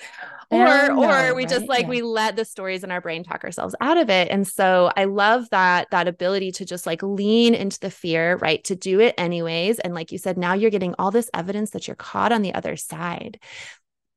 [0.50, 1.48] Or know, or we right?
[1.48, 1.88] just like yeah.
[1.88, 4.28] we let the stories in our brain talk ourselves out of it.
[4.30, 8.62] And so i love that that ability to just like lean into the fear right
[8.64, 9.78] to do it anyways.
[9.78, 12.54] And like you said now you're getting all this evidence that you're caught on the
[12.54, 13.40] other side.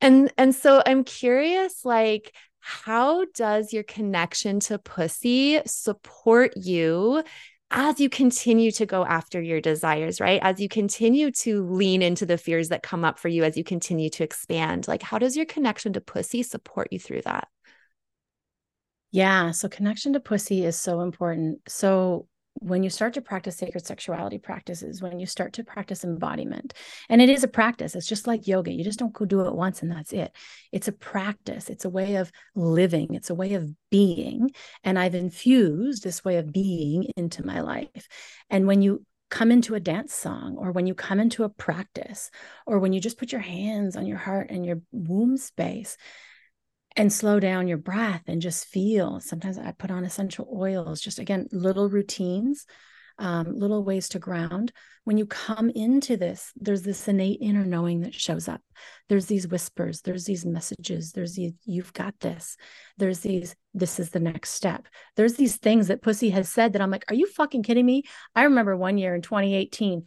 [0.02, 7.24] And and so i'm curious like how does your connection to pussy support you
[7.71, 10.39] as you continue to go after your desires, right?
[10.41, 13.63] As you continue to lean into the fears that come up for you, as you
[13.63, 17.47] continue to expand, like how does your connection to pussy support you through that?
[19.12, 19.51] Yeah.
[19.51, 21.62] So, connection to pussy is so important.
[21.67, 26.74] So, when you start to practice sacred sexuality practices, when you start to practice embodiment,
[27.10, 28.72] and it is a practice, it's just like yoga.
[28.72, 30.32] You just don't go do it once and that's it.
[30.72, 34.52] It's a practice, it's a way of living, it's a way of being.
[34.84, 38.08] And I've infused this way of being into my life.
[38.50, 42.30] And when you come into a dance song or when you come into a practice
[42.65, 45.98] or when you just put your hands on your heart and your womb space
[46.95, 49.19] and slow down your breath and just feel.
[49.19, 52.65] Sometimes I put on essential oils, just again, little routines,
[53.17, 54.71] um, little ways to ground.
[55.03, 58.62] When you come into this, there's this innate inner knowing that shows up.
[59.08, 62.58] There's these whispers, there's these messages, there's these, you've got this.
[62.97, 64.88] There's these, this is the next step.
[65.15, 68.03] There's these things that Pussy has said that I'm like, are you fucking kidding me?
[68.36, 70.03] I remember one year in 2018.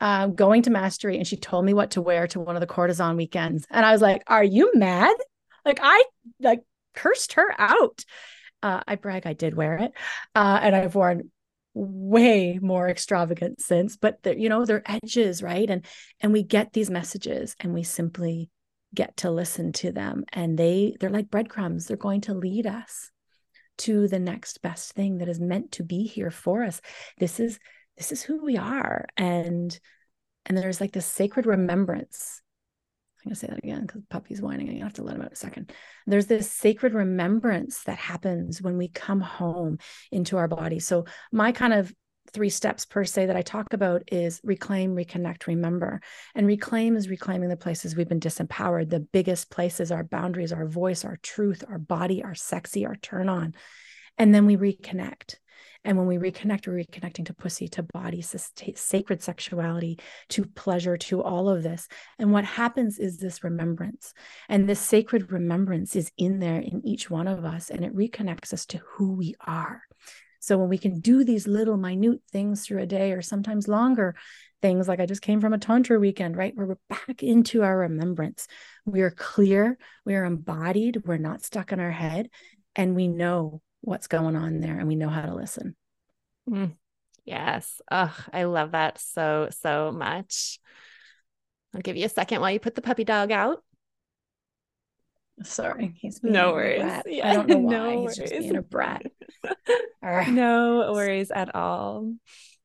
[0.00, 2.68] Uh, going to mastery and she told me what to wear to one of the
[2.68, 5.16] courtesan weekends and i was like are you mad
[5.64, 6.04] like I
[6.40, 6.62] like
[6.94, 8.04] cursed her out.
[8.62, 9.92] Uh, I brag I did wear it,
[10.34, 11.30] uh, and I've worn
[11.74, 13.96] way more extravagant since.
[13.96, 15.68] But you know, they're edges, right?
[15.68, 15.84] And
[16.20, 18.50] and we get these messages, and we simply
[18.94, 21.86] get to listen to them, and they they're like breadcrumbs.
[21.86, 23.10] They're going to lead us
[23.78, 26.80] to the next best thing that is meant to be here for us.
[27.18, 27.58] This is
[27.96, 29.78] this is who we are, and
[30.46, 32.42] and there's like this sacred remembrance
[33.28, 35.20] I'm going to say that again because puppy's whining and you have to let him
[35.20, 35.70] out a second.
[36.06, 39.78] There's this sacred remembrance that happens when we come home
[40.10, 40.78] into our body.
[40.78, 41.92] So, my kind of
[42.32, 46.00] three steps per se that I talk about is reclaim, reconnect, remember.
[46.34, 50.66] And reclaim is reclaiming the places we've been disempowered, the biggest places, our boundaries, our
[50.66, 53.54] voice, our truth, our body, our sexy, our turn on.
[54.16, 55.34] And then we reconnect.
[55.88, 59.98] And when we reconnect, we're reconnecting to pussy, to body, sacred sexuality,
[60.28, 61.88] to pleasure, to all of this.
[62.18, 64.12] And what happens is this remembrance.
[64.50, 68.52] And this sacred remembrance is in there in each one of us, and it reconnects
[68.52, 69.80] us to who we are.
[70.40, 74.14] So when we can do these little minute things through a day or sometimes longer
[74.60, 76.54] things like I just came from a tantra weekend, right?
[76.54, 78.46] Where we're back into our remembrance.
[78.84, 82.28] We are clear, we are embodied, we're not stuck in our head,
[82.76, 85.74] and we know what's going on there and we know how to listen.
[86.48, 86.76] Mm,
[87.24, 87.80] yes.
[87.90, 90.60] Oh, I love that so, so much.
[91.74, 93.62] I'll give you a second while you put the puppy dog out.
[95.44, 97.00] Sorry, he's no worries.
[97.06, 98.18] Yeah, I don't know why no he's worries.
[98.18, 99.06] just being a brat.
[100.26, 102.14] no worries at all.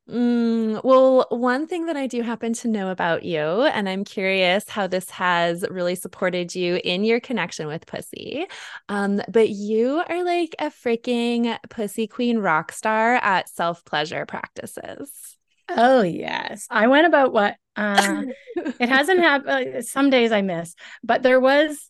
[0.10, 4.68] Mm, well, one thing that I do happen to know about you, and I'm curious
[4.68, 8.46] how this has really supported you in your connection with pussy.
[8.90, 15.38] Um, but you are like a freaking pussy queen rock star at self pleasure practices.
[15.70, 18.24] Oh yes, I went about what uh,
[18.58, 19.76] it hasn't happened.
[19.78, 21.90] Uh, some days I miss, but there was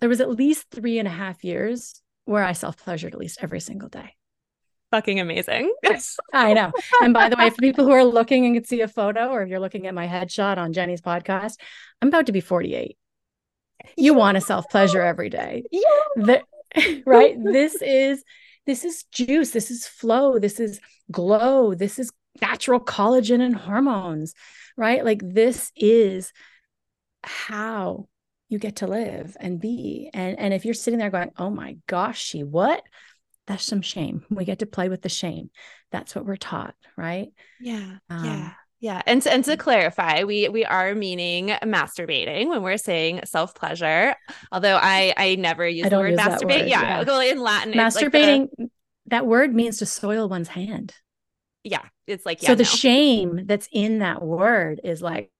[0.00, 3.38] there was at least three and a half years where I self pleasured at least
[3.42, 4.14] every single day
[4.92, 5.74] fucking amazing.
[5.82, 6.18] Yes.
[6.32, 6.70] I know.
[7.00, 9.42] And by the way, for people who are looking and can see a photo, or
[9.42, 11.54] if you're looking at my headshot on Jenny's podcast,
[12.00, 12.96] I'm about to be 48.
[13.96, 15.64] You want to self pleasure every day.
[15.72, 15.80] Yeah.
[16.14, 17.36] The, right?
[17.42, 18.22] this is
[18.66, 19.50] this is juice.
[19.50, 20.38] This is flow.
[20.38, 20.78] This is
[21.10, 21.74] glow.
[21.74, 24.34] This is natural collagen and hormones,
[24.76, 25.04] right?
[25.04, 26.32] Like this is
[27.24, 28.08] how
[28.48, 30.10] you get to live and be.
[30.12, 32.82] And and if you're sitting there going, "Oh my gosh, she what?"
[33.52, 34.24] That's some shame.
[34.30, 35.50] We get to play with the shame.
[35.90, 37.28] That's what we're taught, right?
[37.60, 37.98] Yeah.
[38.08, 38.52] Um, yeah.
[38.80, 39.02] Yeah.
[39.06, 44.16] And to, and to clarify, we we are meaning masturbating when we're saying self-pleasure.
[44.50, 46.60] Although I I never use I the word use masturbate.
[46.60, 46.82] Word, yeah.
[46.82, 47.04] yeah.
[47.06, 48.70] Well, in Latin, masturbating like the,
[49.08, 50.94] that word means to soil one's hand.
[51.62, 51.82] Yeah.
[52.06, 52.68] It's like yeah, So the no.
[52.70, 55.30] shame that's in that word is like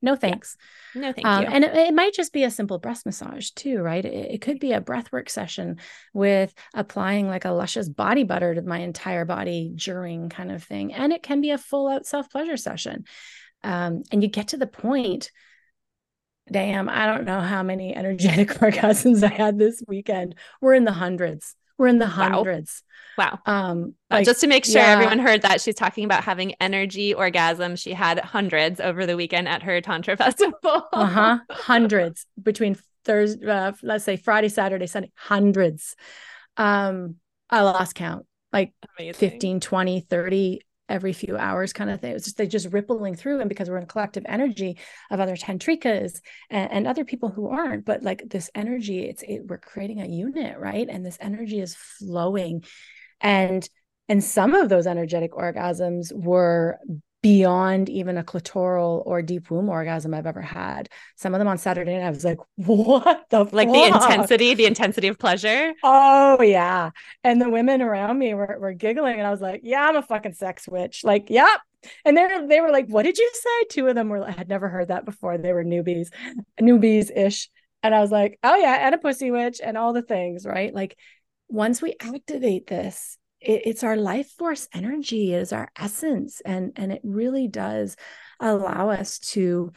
[0.00, 0.56] no thanks.
[0.94, 1.00] Yeah.
[1.00, 1.48] No, thank um, you.
[1.48, 4.04] And it, it, might just be a simple breast massage too, right?
[4.04, 5.78] It, it, could be a breathwork session
[6.14, 10.94] with applying like a luscious body butter to my entire body during kind of thing.
[10.94, 13.04] And it can be a full out self pleasure session.
[13.64, 15.30] Um, and you get to the point.
[16.50, 20.34] Damn, I don't know how many energetic orgasms I had this weekend.
[20.62, 21.54] We're in the hundreds.
[21.78, 22.82] We're in the hundreds.
[23.16, 23.38] Wow.
[23.46, 23.52] wow.
[23.70, 24.88] Um, like, just to make sure yeah.
[24.88, 27.80] everyone heard that she's talking about having energy orgasms.
[27.80, 30.88] She had hundreds over the weekend at her Tantra festival.
[30.92, 31.38] uh huh.
[31.50, 35.96] Hundreds between Thursday, uh, let's say Friday, Saturday, Sunday, hundreds.
[36.56, 37.16] Um,
[37.48, 39.30] I lost count like Amazing.
[39.30, 42.14] 15, 20, 30 every few hours kind of thing.
[42.14, 43.40] It's just they just rippling through.
[43.40, 44.78] And because we're in collective energy
[45.10, 46.20] of other tantrikas
[46.50, 50.06] and, and other people who aren't, but like this energy, it's it, we're creating a
[50.06, 50.88] unit, right?
[50.88, 52.64] And this energy is flowing.
[53.20, 53.68] And
[54.08, 56.78] and some of those energetic orgasms were
[57.22, 60.88] beyond even a clitoral or deep womb orgasm I've ever had.
[61.16, 63.74] Some of them on Saturday night, I was like, what the like fuck?
[63.74, 65.72] the intensity, the intensity of pleasure.
[65.82, 66.90] Oh yeah.
[67.24, 70.02] And the women around me were, were giggling and I was like, yeah, I'm a
[70.02, 71.02] fucking sex witch.
[71.02, 71.60] Like, yep.
[72.04, 73.64] And they they were like, what did you say?
[73.70, 75.38] Two of them were I had never heard that before.
[75.38, 76.08] They were newbies,
[76.60, 77.48] newbies ish.
[77.82, 80.74] And I was like, oh yeah, and a pussy witch and all the things, right?
[80.74, 80.96] Like
[81.48, 86.72] once we activate this, it, it's our life force energy it is our essence and
[86.76, 87.96] and it really does
[88.40, 89.72] allow us to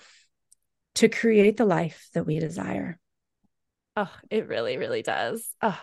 [0.95, 3.00] to create the life that we desire.
[3.95, 5.47] Oh it really really does.
[5.62, 5.80] Oh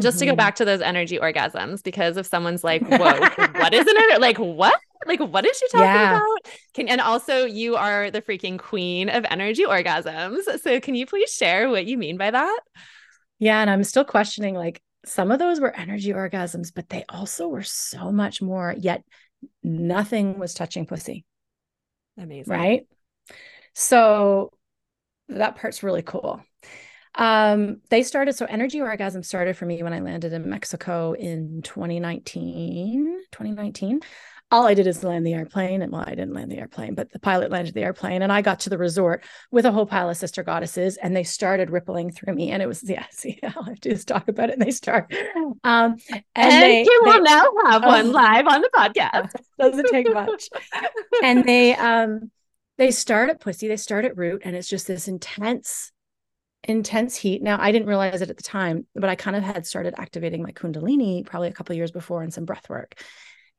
[0.00, 0.36] just to go mm-hmm.
[0.36, 3.20] back to those energy orgasms because if someone's like whoa
[3.58, 4.78] what is it like what?
[5.06, 6.16] Like what is she talking yeah.
[6.16, 6.52] about?
[6.74, 10.42] Can and also you are the freaking queen of energy orgasms.
[10.60, 12.60] So can you please share what you mean by that?
[13.38, 17.48] Yeah and i'm still questioning like some of those were energy orgasms, but they also
[17.48, 19.02] were so much more, yet
[19.62, 21.24] nothing was touching pussy.
[22.16, 22.52] Amazing.
[22.52, 22.86] Right.
[23.74, 24.52] So
[25.28, 26.42] that part's really cool.
[27.14, 31.62] Um, they started, so energy orgasm started for me when I landed in Mexico in
[31.62, 33.18] 2019.
[33.32, 34.00] 2019
[34.50, 35.82] all I did is land the airplane.
[35.82, 38.22] And well, I didn't land the airplane, but the pilot landed the airplane.
[38.22, 41.24] And I got to the resort with a whole pile of sister goddesses and they
[41.24, 42.50] started rippling through me.
[42.50, 44.62] And it was, yeah, see, all I have to do is talk about it and
[44.62, 45.12] they start.
[45.64, 48.10] Um, and, and they, you will now have one oh.
[48.10, 49.32] live on the podcast.
[49.58, 50.48] Doesn't take much.
[51.22, 52.30] and they, um,
[52.78, 55.92] they start at pussy, they start at root, and it's just this intense
[56.64, 57.40] intense heat.
[57.40, 60.42] Now, I didn't realize it at the time, but I kind of had started activating
[60.42, 63.00] my Kundalini probably a couple years before and some breath work.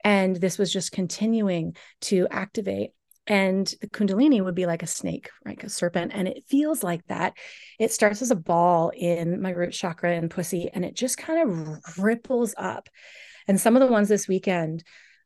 [0.03, 2.91] And this was just continuing to activate.
[3.27, 6.11] And the Kundalini would be like a snake, like a serpent.
[6.15, 7.33] And it feels like that.
[7.79, 11.49] It starts as a ball in my root chakra and pussy, and it just kind
[11.49, 12.89] of ripples up.
[13.47, 14.83] And some of the ones this weekend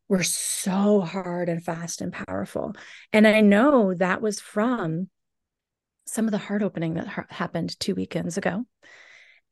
[0.10, 2.74] were so hard and fast and powerful.
[3.14, 5.10] And I know that was from
[6.06, 8.66] some of the heart opening that ha- happened two weekends ago.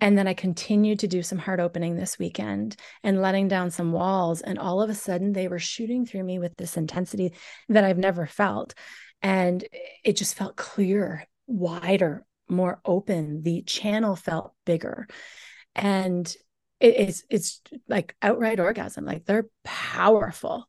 [0.01, 3.91] And then I continued to do some heart opening this weekend and letting down some
[3.91, 4.41] walls.
[4.41, 7.33] And all of a sudden, they were shooting through me with this intensity
[7.69, 8.73] that I've never felt.
[9.21, 9.63] And
[10.03, 13.43] it just felt clearer, wider, more open.
[13.43, 15.07] The channel felt bigger.
[15.75, 16.35] And
[16.79, 19.05] it's it's like outright orgasm.
[19.05, 20.67] Like they're powerful.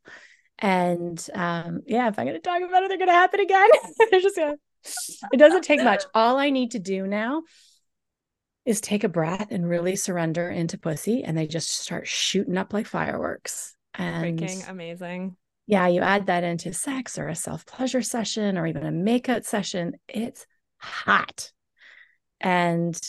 [0.59, 3.69] And um, yeah, if I'm gonna talk about it, they're gonna happen again.
[4.11, 4.57] they're just gonna
[5.31, 6.03] it doesn't take much.
[6.13, 7.41] All I need to do now
[8.65, 12.73] is take a breath and really surrender into pussy and they just start shooting up
[12.73, 15.35] like fireworks and freaking amazing
[15.67, 19.93] yeah you add that into sex or a self-pleasure session or even a makeout session
[20.07, 20.45] it's
[20.77, 21.51] hot
[22.39, 22.99] and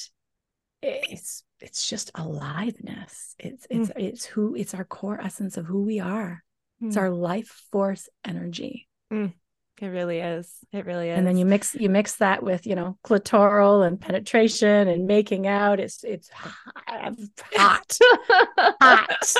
[0.82, 3.98] it's it's just aliveness it's it's mm.
[3.98, 6.44] it's who it's our core essence of who we are
[6.82, 6.88] mm.
[6.88, 9.32] it's our life force energy mm.
[9.80, 10.52] It really is.
[10.72, 11.18] It really is.
[11.18, 15.46] And then you mix you mix that with, you know, clitoral and penetration and making
[15.48, 15.80] out.
[15.80, 16.52] It's it's hot.
[17.56, 17.98] hot.
[18.80, 19.34] hot.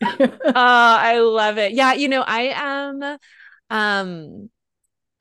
[0.02, 1.72] oh, I love it.
[1.72, 3.18] Yeah, you know, I am
[3.68, 4.50] um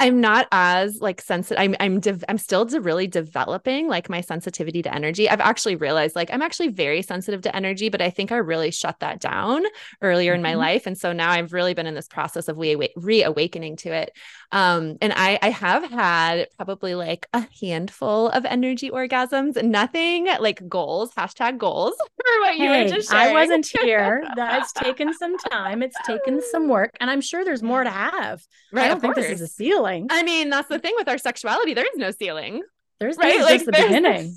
[0.02, 1.62] I'm not as like sensitive.
[1.62, 5.30] I'm I'm de- I'm still de- really developing like my sensitivity to energy.
[5.30, 8.72] I've actually realized like I'm actually very sensitive to energy, but I think I really
[8.72, 9.64] shut that down
[10.02, 10.38] earlier mm-hmm.
[10.38, 10.60] in my mm-hmm.
[10.60, 14.12] life, and so now I've really been in this process of re- reawakening to it.
[14.52, 20.68] Um, and I I have had probably like a handful of energy orgasms, nothing like
[20.68, 21.14] goals.
[21.14, 23.30] Hashtag goals for what hey, you were just sharing.
[23.30, 24.24] I wasn't here.
[24.36, 25.84] That's taken some time.
[25.84, 28.42] It's taken some work, and I'm sure there's more to have.
[28.72, 30.08] Right, I don't think this is a ceiling.
[30.10, 31.74] I mean, that's the thing with our sexuality.
[31.74, 32.64] There is no ceiling.
[33.00, 33.42] There's right?
[33.42, 34.36] like, the beginning.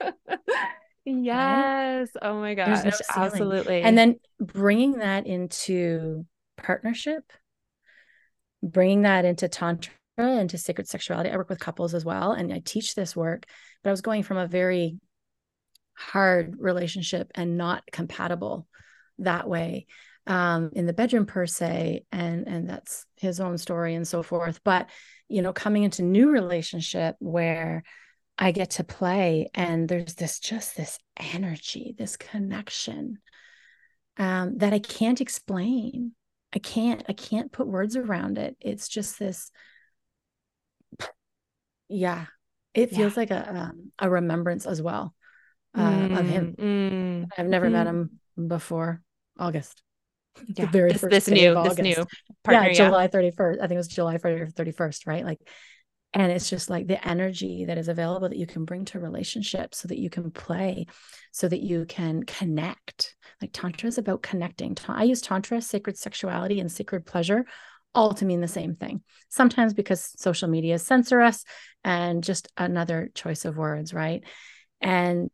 [1.04, 2.08] yes.
[2.14, 2.28] Right?
[2.28, 2.84] Oh my gosh.
[2.84, 3.82] No absolutely.
[3.82, 7.22] And then bringing that into partnership,
[8.62, 11.30] bringing that into tantra, into sacred sexuality.
[11.30, 13.44] I work with couples as well, and I teach this work.
[13.82, 14.98] But I was going from a very
[15.94, 18.66] hard relationship and not compatible
[19.18, 19.86] that way
[20.28, 24.60] um, in the bedroom per se, and and that's his own story and so forth.
[24.62, 24.88] But
[25.28, 27.82] you know, coming into new relationship where
[28.36, 33.18] I get to play, and there's this just this energy, this connection
[34.18, 36.12] um, that I can't explain.
[36.58, 38.56] I can't I can't put words around it.
[38.60, 39.52] It's just this.
[41.88, 42.26] Yeah,
[42.74, 43.20] it feels yeah.
[43.20, 45.14] like a um, a remembrance as well
[45.76, 46.56] uh, mm, of him.
[46.58, 47.72] Mm, I've never mm.
[47.72, 48.18] met him
[48.48, 49.02] before
[49.38, 49.84] August
[50.48, 52.04] yeah, the very this, first this new this new
[52.42, 53.30] partner, yeah, July yeah.
[53.30, 53.56] 31st.
[53.58, 55.24] I think it was July 31st, right?
[55.24, 55.38] Like,
[56.12, 59.78] and it's just like the energy that is available that you can bring to relationships
[59.78, 60.86] so that you can play,
[61.30, 63.14] so that you can connect.
[63.40, 64.76] Like Tantra is about connecting.
[64.88, 67.44] I use Tantra, sacred sexuality, and sacred pleasure
[67.94, 69.02] all to mean the same thing.
[69.28, 71.44] Sometimes because social media censor us
[71.84, 74.22] and just another choice of words, right?
[74.80, 75.30] And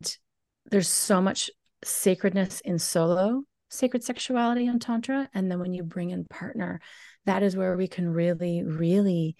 [0.71, 1.49] there's so much
[1.83, 6.79] sacredness in solo sacred sexuality and tantra and then when you bring in partner
[7.25, 9.35] that is where we can really really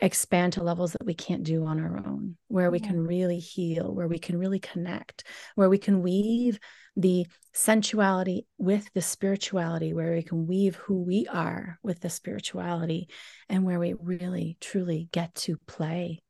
[0.00, 3.94] expand to levels that we can't do on our own, where we can really heal,
[3.94, 5.24] where we can really connect,
[5.54, 6.58] where we can weave
[6.96, 13.08] the sensuality with the spirituality, where we can weave who we are with the spirituality,
[13.48, 16.20] and where we really truly get to play.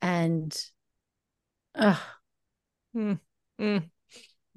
[0.00, 0.54] And
[1.74, 1.98] uh,
[2.94, 3.18] Mm,
[3.58, 3.90] mm,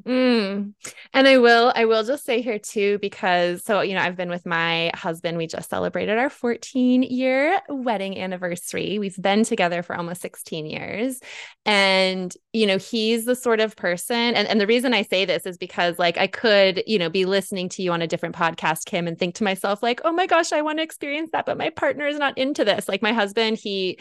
[0.03, 0.73] mm.
[1.13, 4.29] And I will, I will just say here too, because so, you know, I've been
[4.29, 5.37] with my husband.
[5.37, 8.99] We just celebrated our 14 year wedding anniversary.
[8.99, 11.19] We've been together for almost 16 years.
[11.65, 15.45] And, you know, he's the sort of person, and, and the reason I say this
[15.45, 18.85] is because, like, I could, you know, be listening to you on a different podcast,
[18.85, 21.57] Kim, and think to myself, like, oh my gosh, I want to experience that, but
[21.57, 22.87] my partner is not into this.
[22.87, 23.99] Like, my husband, he,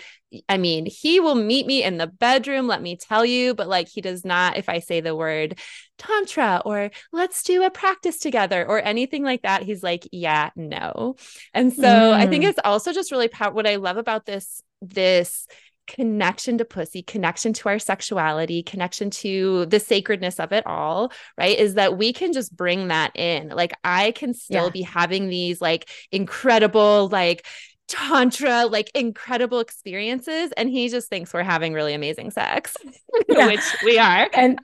[0.48, 3.88] I mean, he will meet me in the bedroom, let me tell you, but like,
[3.88, 5.58] he does not, if I say the word,
[5.98, 11.16] tantra or let's do a practice together or anything like that he's like yeah no
[11.54, 12.12] and so mm.
[12.12, 15.46] i think it's also just really pow- what i love about this this
[15.86, 21.58] connection to pussy connection to our sexuality connection to the sacredness of it all right
[21.58, 24.70] is that we can just bring that in like i can still yeah.
[24.70, 27.46] be having these like incredible like
[27.86, 32.74] tantra like incredible experiences and he just thinks we're having really amazing sex
[33.28, 33.46] yeah.
[33.46, 34.58] which we are and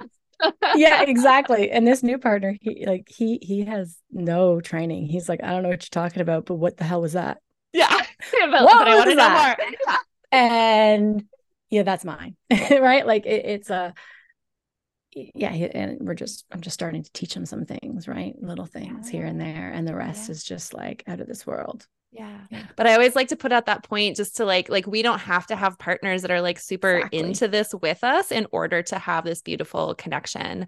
[0.74, 1.70] yeah, exactly.
[1.70, 5.06] And this new partner, he like he he has no training.
[5.06, 7.38] He's like, I don't know what you're talking about, but what the hell was that?
[7.74, 7.88] Yeah,
[8.50, 9.96] but, what but I want to know more.
[10.32, 11.24] and
[11.70, 12.36] yeah, that's mine,
[12.70, 13.06] right?
[13.06, 13.94] Like it, it's a
[15.14, 18.34] yeah, and we're just I'm just starting to teach him some things, right?
[18.42, 19.12] Little things yeah.
[19.12, 20.32] here and there, and the rest yeah.
[20.32, 21.86] is just like out of this world.
[22.12, 22.40] Yeah.
[22.50, 22.66] yeah.
[22.76, 25.20] But I always like to put out that point just to like like we don't
[25.20, 27.18] have to have partners that are like super exactly.
[27.18, 30.66] into this with us in order to have this beautiful connection.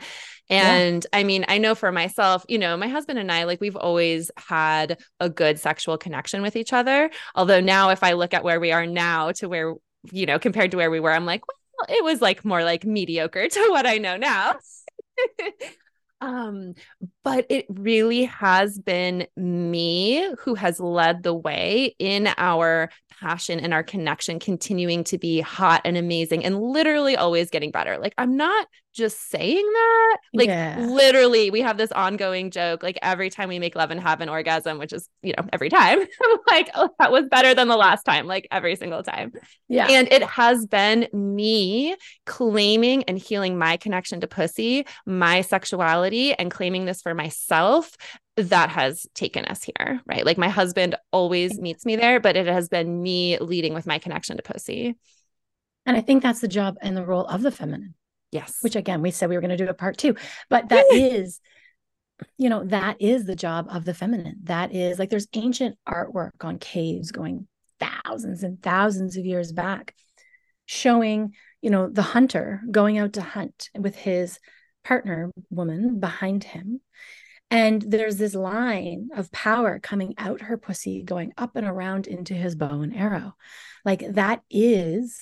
[0.49, 1.19] And yeah.
[1.19, 4.31] I mean, I know for myself, you know, my husband and I like we've always
[4.39, 7.11] had a good sexual connection with each other.
[7.35, 9.75] Although now if I look at where we are now to where
[10.13, 12.85] you know, compared to where we were, I'm like, well, it was like more like
[12.85, 14.57] mediocre to what I know now.
[16.25, 16.75] Um,
[17.23, 22.89] but it really has been me who has led the way in our
[23.21, 27.99] passion and our connection continuing to be hot and amazing and literally always getting better.
[27.99, 30.17] Like I'm not just saying that.
[30.33, 30.79] Like yeah.
[30.79, 32.83] literally, we have this ongoing joke.
[32.83, 35.69] Like every time we make love and have an orgasm, which is, you know, every
[35.69, 39.33] time, I'm like, oh, that was better than the last time, like every single time.
[39.69, 39.89] Yeah.
[39.91, 46.51] And it has been me claiming and healing my connection to pussy, my sexuality, and
[46.51, 47.97] claiming this for myself
[48.37, 50.25] that has taken us here, right?
[50.25, 53.99] Like my husband always meets me there, but it has been me leading with my
[53.99, 54.97] connection to pussy.
[55.87, 57.95] And I think that's the job and the role of the feminine.
[58.35, 58.59] Yes.
[58.61, 60.17] Which again, we said we were going to do a part two,
[60.51, 61.41] but that is,
[62.37, 64.41] you know, that is the job of the feminine.
[64.45, 67.47] That is like there's ancient artwork on caves going
[67.81, 69.95] thousands and thousands of years back
[70.67, 74.39] showing, you know, the hunter going out to hunt with his
[74.83, 76.81] partner woman behind him
[77.51, 82.35] and there's this line of power coming out her pussy, going up and around into
[82.35, 83.37] his bow and arrow.
[83.85, 85.21] Like that is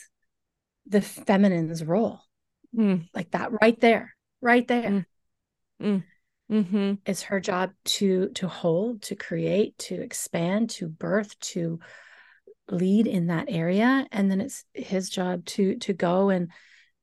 [0.87, 2.21] the feminine's role.
[2.77, 3.09] Mm.
[3.14, 4.91] Like that right there, right there.
[4.91, 5.05] Mm.
[5.83, 6.05] Mm.
[6.51, 6.95] Mm-hmm.
[7.07, 11.81] It's her job to to hold, to create, to expand, to birth, to
[12.70, 14.07] lead in that area.
[14.12, 16.51] And then it's his job to to go and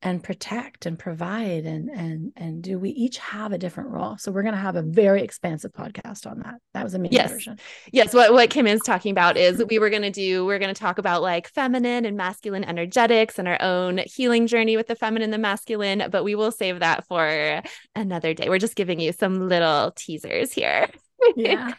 [0.01, 4.17] and protect and provide and and and do we each have a different role.
[4.17, 6.55] So we're going to have a very expansive podcast on that.
[6.73, 7.31] That was a mini yes.
[7.31, 7.59] version.
[7.91, 10.73] Yes what, what kim is talking about is we were going to do we're going
[10.73, 14.95] to talk about like feminine and masculine energetics and our own healing journey with the
[14.95, 17.61] feminine and the masculine but we will save that for
[17.95, 18.47] another day.
[18.47, 20.87] We're just giving you some little teasers here.
[21.35, 21.73] Yeah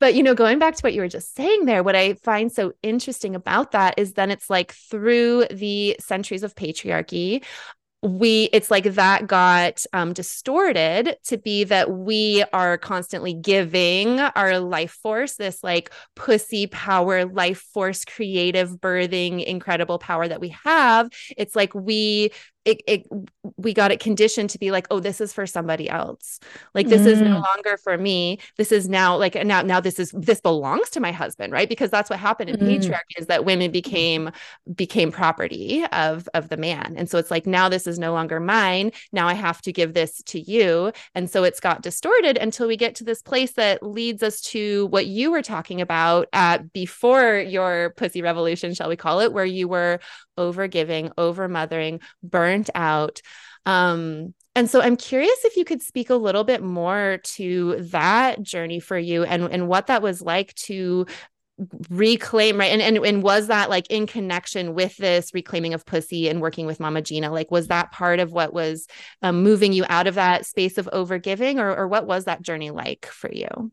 [0.00, 2.52] but, you know, going back to what you were just saying there, what I find
[2.52, 7.44] so interesting about that is then it's like through the centuries of patriarchy,
[8.00, 14.60] we it's like that got um, distorted to be that we are constantly giving our
[14.60, 21.08] life force this like pussy power life force creative birthing incredible power that we have.
[21.36, 22.30] It's like we
[22.68, 23.06] it, it
[23.56, 26.38] we got it conditioned to be like oh this is for somebody else
[26.74, 27.06] like this mm.
[27.06, 27.42] is no mm.
[27.42, 31.10] longer for me this is now like now now this is this belongs to my
[31.10, 32.68] husband right because that's what happened in mm.
[32.68, 34.30] patriarchy is that women became
[34.74, 38.38] became property of of the man and so it's like now this is no longer
[38.38, 42.68] mine now i have to give this to you and so it's got distorted until
[42.68, 46.58] we get to this place that leads us to what you were talking about uh,
[46.74, 49.98] before your pussy revolution shall we call it where you were
[50.38, 53.20] over giving over mothering burnt out.
[53.66, 58.42] Um, and so I'm curious if you could speak a little bit more to that
[58.42, 61.06] journey for you and, and what that was like to
[61.90, 62.70] reclaim right?
[62.72, 66.66] And, and and was that like in connection with this reclaiming of pussy and working
[66.66, 67.30] with Mama Gena?
[67.30, 68.86] Like was that part of what was
[69.22, 72.70] um, moving you out of that space of overgiving or, or what was that journey
[72.70, 73.72] like for you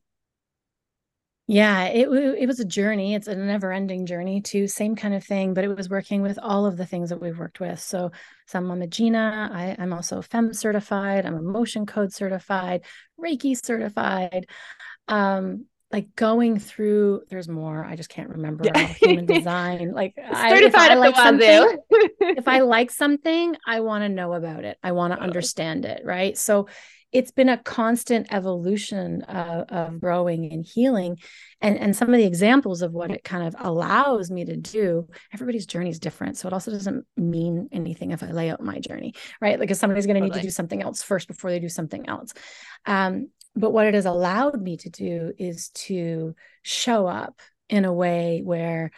[1.48, 3.14] yeah, it it was a journey.
[3.14, 4.68] It's a never-ending journey too.
[4.68, 7.38] Same kind of thing, but it was working with all of the things that we've
[7.38, 7.80] worked with.
[7.80, 8.12] So,
[8.48, 9.52] so I'm Mama Gena.
[9.54, 11.26] I, I'm also FEM certified.
[11.26, 12.84] I'm emotion code certified,
[13.20, 14.48] Reiki certified.
[15.08, 17.22] Um, like going through.
[17.30, 17.86] There's more.
[17.86, 18.66] I just can't remember.
[19.00, 19.92] human design.
[19.94, 21.78] Like certified I, if I like something,
[22.22, 24.78] if I like something, I want to know about it.
[24.82, 26.02] I want to understand it.
[26.04, 26.36] Right.
[26.38, 26.68] So
[27.12, 31.18] it's been a constant evolution of, of growing and healing.
[31.62, 35.08] And and some of the examples of what it kind of allows me to do
[35.34, 36.38] everybody's journey is different.
[36.38, 39.60] So it also doesn't mean anything if i lay out my journey right?
[39.60, 40.38] Like if somebody's going to totally.
[40.38, 42.34] need to do something else first before they do something else.
[42.86, 47.40] Um, but what it has allowed me to do is to show up
[47.70, 48.92] in a way where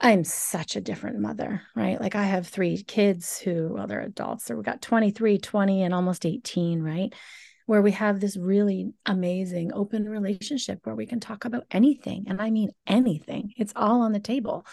[0.00, 2.00] I'm such a different mother, right?
[2.00, 4.44] Like I have three kids who, well, they're adults.
[4.44, 7.12] So we've got 23, 20, and almost 18, right?
[7.66, 12.26] Where we have this really amazing open relationship where we can talk about anything.
[12.28, 13.52] And I mean anything.
[13.56, 14.64] It's all on the table.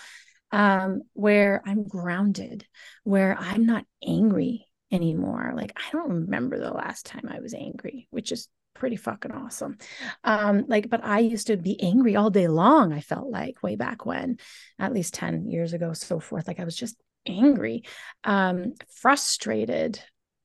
[0.52, 2.66] Um, where I'm grounded,
[3.04, 5.54] where I'm not angry anymore.
[5.56, 9.78] Like I don't remember the last time I was angry, which is pretty fucking awesome.
[10.24, 13.76] Um, like, but I used to be angry all day long, I felt like way
[13.76, 14.38] back when,
[14.78, 16.48] at least 10 years ago, so forth.
[16.48, 16.96] Like I was just
[17.26, 17.84] angry,
[18.24, 20.00] um, frustrated,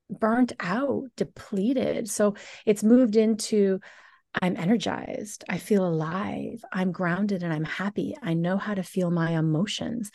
[0.08, 2.08] burnt out, depleted.
[2.08, 3.80] So it's moved into
[4.40, 5.44] I'm energized.
[5.48, 6.64] I feel alive.
[6.72, 8.14] I'm grounded and I'm happy.
[8.22, 10.10] I know how to feel my emotions.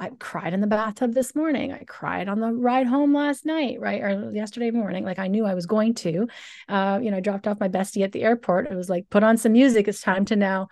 [0.00, 1.72] I cried in the bathtub this morning.
[1.72, 4.00] I cried on the ride home last night, right?
[4.00, 5.04] Or yesterday morning.
[5.04, 6.26] Like I knew I was going to.
[6.68, 8.70] Uh, you know, I dropped off my bestie at the airport.
[8.70, 9.88] It was like, put on some music.
[9.88, 10.68] It's time to now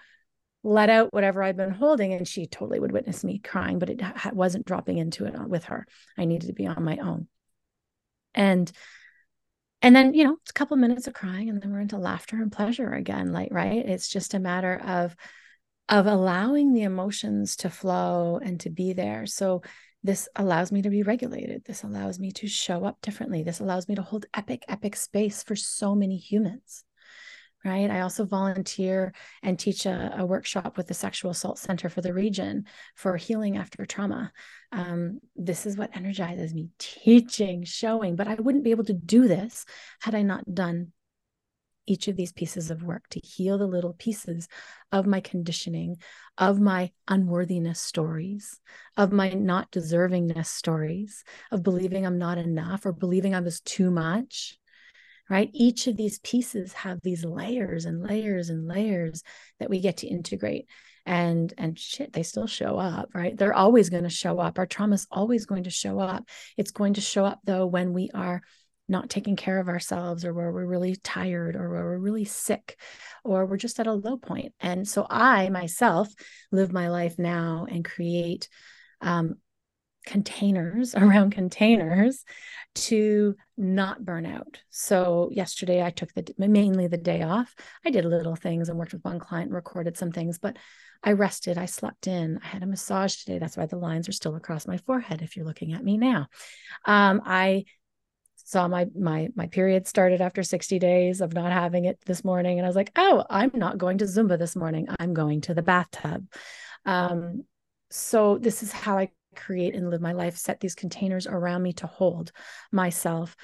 [0.65, 2.15] let out whatever I've been holding.
[2.15, 5.65] And she totally would witness me crying, but it ha- wasn't dropping into it with
[5.65, 5.87] her.
[6.17, 7.29] I needed to be on my own.
[8.35, 8.73] And
[9.83, 11.99] and then you know it's a couple of minutes of crying and then we're into
[11.99, 15.15] laughter and pleasure again like right it's just a matter of
[15.89, 19.27] of allowing the emotions to flow and to be there.
[19.27, 19.63] So
[20.03, 21.65] this allows me to be regulated.
[21.65, 23.43] This allows me to show up differently.
[23.43, 26.85] This allows me to hold epic, epic space for so many humans.
[27.65, 27.91] Right.
[27.91, 29.13] I also volunteer
[29.43, 33.57] and teach a, a workshop with the Sexual Assault Center for the region for healing
[33.57, 34.33] after trauma.
[34.71, 39.27] Um, this is what energizes me teaching, showing, but I wouldn't be able to do
[39.27, 39.65] this
[40.01, 40.93] had I not done
[41.89, 44.47] each of these pieces of work to heal the little pieces
[44.93, 45.97] of my conditioning,
[46.37, 48.61] of my unworthiness stories,
[48.97, 53.91] of my not deservingness stories, of believing I'm not enough or believing I was too
[53.91, 54.59] much.
[55.31, 55.51] Right.
[55.53, 59.23] Each of these pieces have these layers and layers and layers
[59.61, 60.67] that we get to integrate.
[61.05, 63.37] And and shit, they still show up, right?
[63.37, 64.59] They're always going to show up.
[64.59, 66.25] Our trauma is always going to show up.
[66.57, 68.43] It's going to show up though when we are
[68.89, 72.79] not taking care of ourselves or where we're really tired or where we're really sick
[73.25, 74.55] or we're just at a low point.
[74.61, 76.09] And so I myself
[76.51, 78.49] live my life now and create
[79.01, 79.37] um,
[80.07, 82.25] containers around containers
[82.75, 84.61] to not burn out.
[84.71, 87.55] So yesterday I took the mainly the day off.
[87.85, 90.57] I did little things and worked with one client and recorded some things, but
[91.03, 93.39] I rested, I slept in, I had a massage today.
[93.39, 96.27] That's why the lines are still across my forehead if you're looking at me now.
[96.85, 97.65] Um, I
[98.49, 102.59] saw my my my period started after 60 days of not having it this morning
[102.59, 104.89] and i was like oh i'm not going to zumba this morning.
[104.99, 106.27] I'm going to the bathtub.
[106.87, 107.45] Um,
[107.91, 111.73] so this is how i create and live my life set these containers around me
[111.75, 112.33] to hold
[112.73, 113.37] myself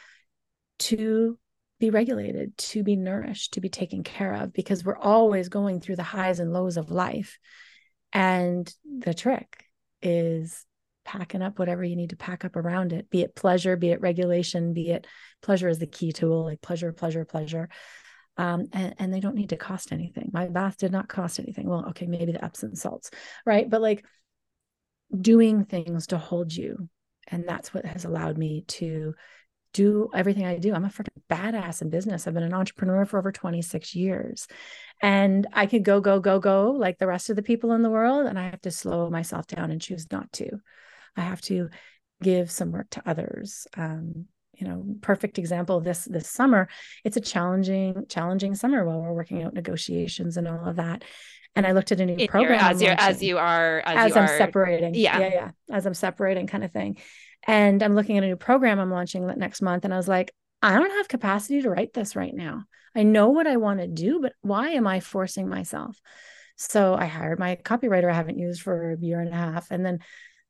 [0.79, 1.39] to
[1.79, 5.97] be regulated to be nourished to be taken care of because we're always going through
[5.97, 7.39] the highs and lows of life.
[8.13, 9.65] And the trick
[10.01, 10.65] is
[11.05, 14.01] packing up whatever you need to pack up around it, be it pleasure, be it
[14.01, 15.07] regulation, be it
[15.43, 17.69] pleasure is the key tool, like pleasure, pleasure, pleasure.
[18.37, 20.31] Um, and, and they don't need to cost anything.
[20.33, 21.69] My bath did not cost anything.
[21.69, 23.11] Well, okay, maybe the Epsom salts,
[23.47, 23.69] right?
[23.69, 24.05] But like
[25.19, 26.89] doing things to hold you.
[27.29, 29.15] And that's what has allowed me to
[29.73, 30.73] do everything I do.
[30.73, 32.27] I'm a freaking badass in business.
[32.27, 34.47] I've been an entrepreneur for over 26 years.
[35.03, 37.91] And I could go, go, go, go like the rest of the people in the
[37.91, 38.27] world.
[38.27, 40.61] And I have to slow myself down and choose not to.
[41.17, 41.69] I have to
[42.23, 43.67] give some work to others.
[43.77, 46.69] Um, you know, perfect example this this summer.
[47.05, 51.03] It's a challenging, challenging summer while we're working out negotiations and all of that.
[51.57, 54.11] And I looked at a new In program your, as you as you are as,
[54.11, 54.95] as I'm are, separating.
[54.95, 55.51] Yeah, yeah, yeah.
[55.71, 56.99] As I'm separating, kind of thing.
[57.47, 60.33] And I'm looking at a new program I'm launching next month, and I was like,
[60.63, 62.65] I don't have capacity to write this right now.
[62.95, 66.01] I know what I want to do, but why am I forcing myself?
[66.57, 69.71] So I hired my copywriter I haven't used for a year and a half.
[69.71, 69.99] And then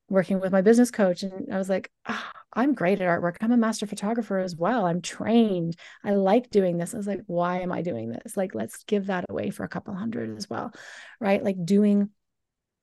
[0.09, 3.37] working with my business coach and I was like, oh, I'm great at artwork.
[3.41, 4.87] I'm a master photographer as well.
[4.87, 5.77] I'm trained.
[6.05, 6.95] I like doing this.
[6.95, 8.37] I was like, why am I doing this?
[8.37, 10.73] Like, let's give that away for a couple hundred as well.
[11.21, 11.43] Right?
[11.43, 12.11] Like doing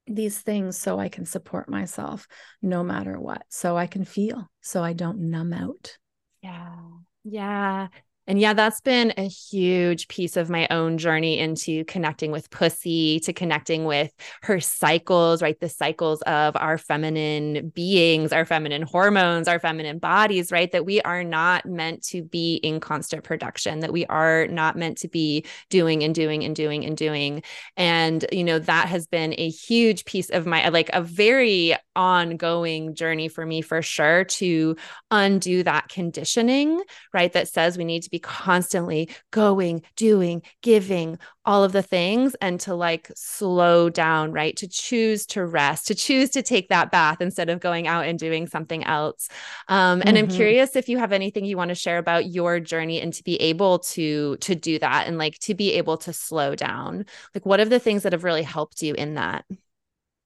[0.08, 2.28] these things so I can support myself
[2.62, 3.44] no matter what.
[3.50, 5.98] So I can feel so I don't numb out.
[6.42, 6.76] Yeah.
[7.24, 7.88] Yeah.
[8.32, 13.20] And yeah, that's been a huge piece of my own journey into connecting with pussy,
[13.26, 14.10] to connecting with
[14.44, 15.60] her cycles, right?
[15.60, 20.72] The cycles of our feminine beings, our feminine hormones, our feminine bodies, right?
[20.72, 25.00] That we are not meant to be in constant production, that we are not meant
[25.00, 27.44] to be doing and doing and doing and doing.
[27.76, 32.96] And, you know, that has been a huge piece of my, like a very ongoing
[32.96, 34.78] journey for me for sure to
[35.12, 36.82] undo that conditioning,
[37.14, 37.34] right?
[37.34, 42.60] That says we need to be constantly going, doing, giving, all of the things, and
[42.62, 44.56] to like slow down, right?
[44.58, 48.18] To choose to rest, to choose to take that bath instead of going out and
[48.18, 49.28] doing something else.
[49.68, 50.18] Um, and mm-hmm.
[50.18, 53.24] I'm curious if you have anything you want to share about your journey and to
[53.24, 57.06] be able to to do that and like to be able to slow down.
[57.36, 59.46] Like, what are the things that have really helped you in that?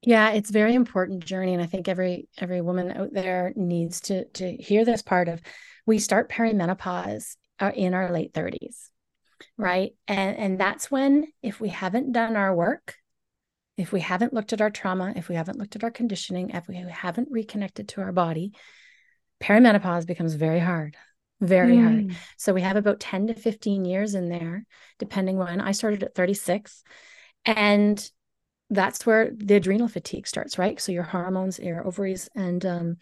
[0.06, 4.26] yeah it's very important journey and i think every every woman out there needs to
[4.26, 5.42] to hear this part of
[5.86, 8.90] we start perimenopause are in our late 30s
[9.58, 9.92] right?
[10.08, 12.96] And and that's when if we haven't done our work
[13.78, 16.68] if we haven't looked at our trauma if we haven't looked at our conditioning if
[16.68, 18.54] we haven't reconnected to our body
[19.42, 20.96] perimenopause becomes very hard
[21.42, 21.84] very mm.
[21.84, 24.66] hard so we have about 10 to 15 years in there
[24.98, 25.60] depending when.
[25.60, 26.84] I started at 36
[27.46, 28.10] and
[28.70, 30.80] that's where the adrenal fatigue starts right?
[30.80, 32.98] So your hormones your ovaries and um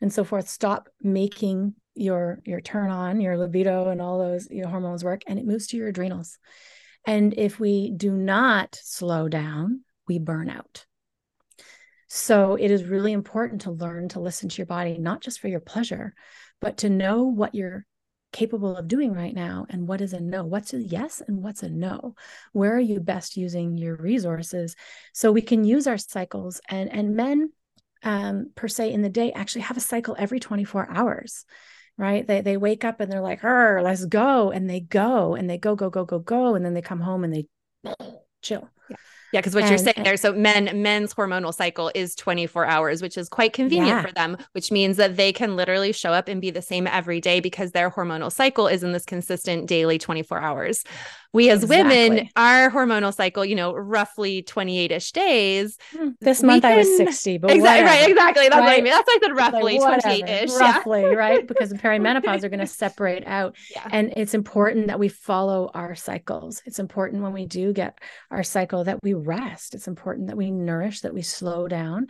[0.00, 4.68] and so forth stop making your your turn on your libido and all those your
[4.68, 6.38] hormones work and it moves to your adrenals.
[7.06, 10.86] And if we do not slow down we burn out.
[12.08, 15.48] So it is really important to learn to listen to your body not just for
[15.48, 16.14] your pleasure
[16.60, 17.86] but to know what you're
[18.32, 20.44] capable of doing right now and what is a no.
[20.44, 22.14] What's a yes and what's a no?
[22.52, 24.74] Where are you best using your resources?
[25.12, 27.50] So we can use our cycles and and men
[28.02, 31.44] um, per se in the day actually have a cycle every 24 hours
[31.98, 32.26] right?
[32.26, 35.74] They they wake up and they're like, let's go," and they go and they go
[35.74, 37.46] go go go go, and then they come home and they
[38.42, 38.68] chill.
[38.88, 38.96] Yeah.
[39.32, 42.66] Yeah, because what and, you're saying uh there, so men men's hormonal cycle is 24
[42.66, 44.02] hours, which is quite convenient yeah.
[44.02, 47.18] for them, which means that they can literally show up and be the same every
[47.18, 50.84] day because their hormonal cycle is in this consistent daily 24 hours
[51.32, 52.08] we as exactly.
[52.10, 55.78] women, our hormonal cycle, you know, roughly 28 ish days.
[55.96, 56.72] Hmm, this month can...
[56.72, 58.48] I was 60, but exactly right, exactly.
[58.48, 58.64] That's right?
[58.64, 58.92] what I mean.
[58.92, 60.50] That's why I said roughly like 28 ish.
[60.50, 61.08] Roughly, yeah.
[61.08, 61.46] right?
[61.46, 63.56] Because the perimenopause are going to separate out.
[63.72, 63.88] Yeah.
[63.90, 66.62] And it's important that we follow our cycles.
[66.66, 67.98] It's important when we do get
[68.30, 69.74] our cycle that we rest.
[69.74, 72.08] It's important that we nourish, that we slow down.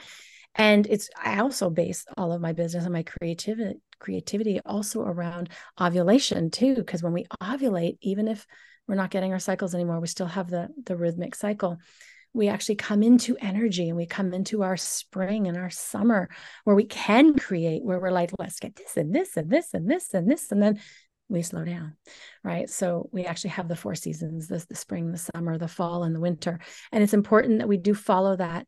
[0.54, 5.48] And it's I also base all of my business and my creativity creativity also around
[5.80, 8.46] ovulation too because when we ovulate even if
[8.88, 10.00] we're not getting our cycles anymore.
[10.00, 11.78] We still have the the rhythmic cycle.
[12.34, 16.30] We actually come into energy and we come into our spring and our summer
[16.64, 19.90] where we can create where we're like let's get this and this and this and
[19.90, 20.80] this and this and then
[21.28, 21.94] we slow down
[22.42, 22.68] right?
[22.68, 26.14] So we actually have the four seasons the, the spring the summer the fall and
[26.14, 26.60] the winter.
[26.90, 28.66] And it's important that we do follow that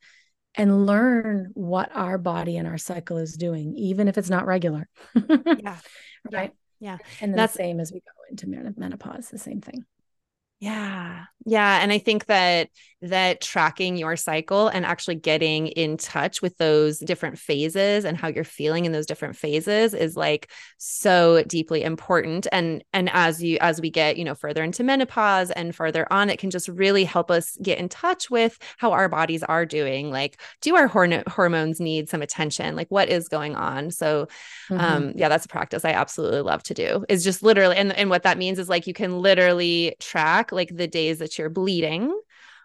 [0.54, 4.88] and learn what our body and our cycle is doing even if it's not regular
[5.58, 5.78] yeah.
[6.30, 6.52] Right?
[6.80, 6.98] Yeah.
[7.20, 8.46] And the same as we go into
[8.76, 9.84] menopause the same thing
[10.64, 11.24] yeah.
[11.46, 12.70] Yeah, and I think that
[13.02, 18.28] that tracking your cycle and actually getting in touch with those different phases and how
[18.28, 23.58] you're feeling in those different phases is like so deeply important and and as you
[23.60, 27.04] as we get, you know, further into menopause and further on it can just really
[27.04, 30.10] help us get in touch with how our bodies are doing.
[30.10, 32.74] Like do our horn- hormones need some attention?
[32.74, 33.90] Like what is going on?
[33.90, 34.28] So
[34.70, 34.80] mm-hmm.
[34.80, 37.04] um yeah, that's a practice I absolutely love to do.
[37.10, 40.74] Is just literally and and what that means is like you can literally track like
[40.74, 42.12] the days that you're bleeding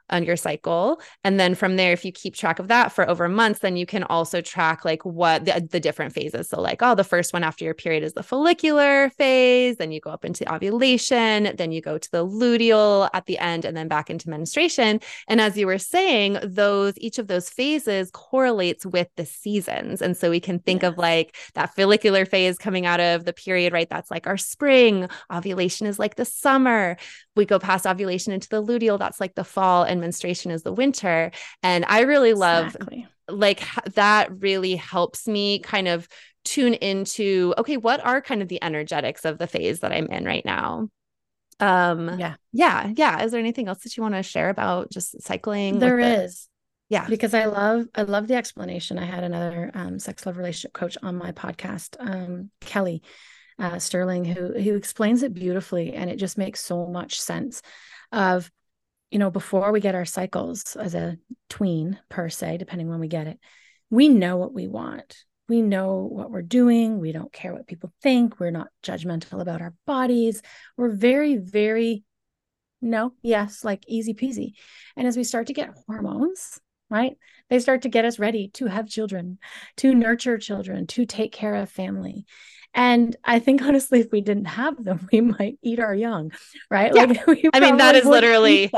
[0.10, 1.02] on your cycle.
[1.24, 3.86] And then from there, if you keep track of that for over months, then you
[3.86, 6.50] can also track like what the, the different phases.
[6.50, 9.78] So, like, oh, the first one after your period is the follicular phase.
[9.78, 11.56] Then you go up into ovulation.
[11.56, 15.00] Then you go to the luteal at the end and then back into menstruation.
[15.28, 20.02] And as you were saying, those each of those phases correlates with the seasons.
[20.02, 20.92] And so we can think yes.
[20.92, 23.90] of like that follicular phase coming out of the period, right?
[23.90, 25.08] That's like our spring.
[25.32, 26.98] Ovulation is like the summer.
[27.40, 29.00] We go past ovulation into the luteal.
[29.00, 29.84] That's like the fall.
[29.84, 31.32] And menstruation is the winter.
[31.64, 33.08] And I really love exactly.
[33.30, 33.64] like
[33.96, 36.08] that really helps me kind of
[36.44, 40.26] tune into okay, what are kind of the energetics of the phase that I'm in
[40.26, 40.90] right now?
[41.62, 42.36] Um, yeah.
[42.52, 42.92] Yeah.
[42.96, 43.24] Yeah.
[43.24, 45.80] Is there anything else that you want to share about just cycling?
[45.80, 46.50] There is.
[46.90, 47.08] the- Yeah.
[47.08, 49.00] Because I love I love the explanation.
[49.00, 53.02] I had another um, sex love relationship coach on my podcast, um, Kelly
[53.60, 57.62] uh, Sterling, who who explains it beautifully, and it just makes so much sense.
[58.12, 58.50] Of
[59.12, 61.18] you know, before we get our cycles as a
[61.50, 63.40] tween per se, depending when we get it,
[63.90, 65.18] we know what we want.
[65.48, 67.00] We know what we're doing.
[67.00, 68.40] We don't care what people think.
[68.40, 70.44] We're not judgmental about our bodies.
[70.78, 72.04] We're very, very
[72.82, 74.54] no, yes, like easy peasy.
[74.96, 77.18] And as we start to get hormones, right?
[77.50, 79.40] They start to get us ready to have children,
[79.78, 82.26] to nurture children, to take care of family.
[82.74, 86.32] And I think honestly, if we didn't have them, we might eat our young,
[86.70, 86.94] right?
[86.94, 87.06] Yeah.
[87.06, 88.72] Like I mean, that is literally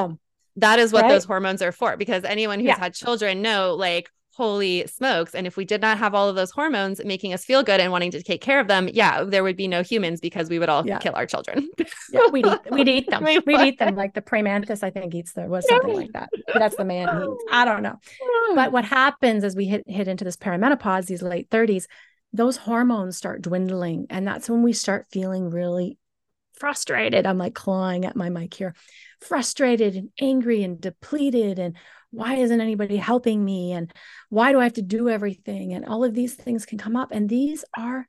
[0.58, 1.10] that is what right?
[1.10, 1.98] those hormones are for.
[1.98, 2.80] Because anyone who's yeah.
[2.80, 5.36] had children know, like, holy smokes.
[5.36, 7.92] And if we did not have all of those hormones making us feel good and
[7.92, 10.70] wanting to take care of them, yeah, there would be no humans because we would
[10.70, 11.00] all yeah.
[11.00, 11.70] kill our children.
[12.12, 13.24] yeah, we'd eat, we'd eat them.
[13.24, 13.96] we would eat them.
[13.96, 16.30] Like the praying mantis, I think eats there was something like that.
[16.54, 17.08] That's the man.
[17.52, 17.98] I don't know.
[18.56, 21.88] But what happens as we hit hit into this perimenopause, these late 30s,
[22.34, 24.08] those hormones start dwindling.
[24.10, 25.98] And that's when we start feeling really
[26.54, 27.26] frustrated.
[27.26, 28.76] I'm like clawing at my mic here,
[29.20, 31.76] frustrated and angry and depleted and
[32.12, 33.72] why isn't anybody helping me?
[33.72, 33.92] And
[34.30, 35.74] why do i have to do everything?
[35.74, 38.06] And all of these things can come up and these are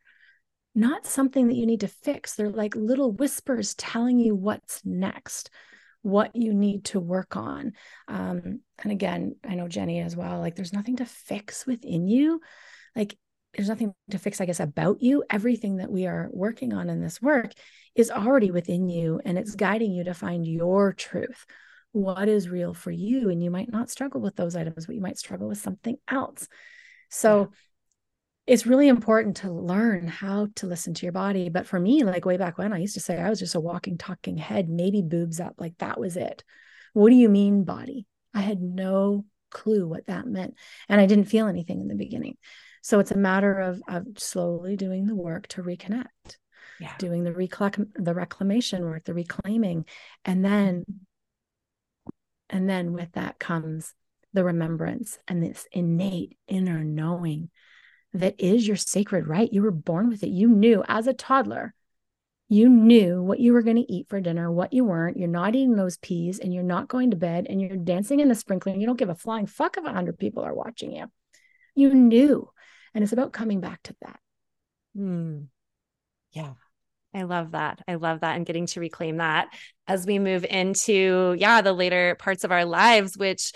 [0.75, 2.35] not something that you need to fix.
[2.35, 5.51] They're like little whispers telling you what's next
[6.03, 7.73] what you need to work on.
[8.09, 12.41] Um, and again i know jenny as well like there's nothing to fix within you.
[12.97, 13.17] Like
[13.55, 15.25] there's nothing to fix i guess about you.
[15.31, 17.53] Everything that we are working on in this work
[17.95, 21.45] is already within you and it's guiding you to find your truth.
[21.93, 25.03] What is real for you and you might not struggle with those items but you
[25.03, 26.49] might struggle with something else.
[27.11, 27.51] So
[28.47, 31.51] it's really important to learn how to listen to your body.
[31.51, 33.61] But for me like way back when i used to say i was just a
[33.61, 36.43] walking talking head maybe boobs up like that was it.
[36.95, 38.07] What do you mean body?
[38.35, 40.55] I had no clue what that meant
[40.89, 42.39] and i didn't feel anything in the beginning
[42.83, 46.37] so it's a matter of of slowly doing the work to reconnect
[46.79, 46.95] yeah.
[46.99, 49.85] doing the reclaim the reclamation work the reclaiming
[50.25, 50.85] and then
[52.51, 53.95] and then with that comes
[54.35, 57.51] the remembrance and this innate inner knowing
[58.15, 59.53] that is your sacred right.
[59.53, 60.31] You were born with it.
[60.31, 61.75] You knew as a toddler,
[62.49, 65.17] you knew what you were going to eat for dinner, what you weren't.
[65.17, 68.29] You're not eating those peas and you're not going to bed and you're dancing in
[68.29, 68.73] the sprinkler.
[68.73, 71.07] And you don't give a flying fuck if a hundred people are watching you.
[71.75, 72.51] You knew.
[72.95, 74.21] And it's about coming back to that.
[74.95, 75.43] Hmm.
[76.33, 76.53] Yeah.
[77.15, 77.81] I love that.
[77.87, 79.49] I love that and getting to reclaim that
[79.87, 83.53] as we move into, yeah, the later parts of our lives, which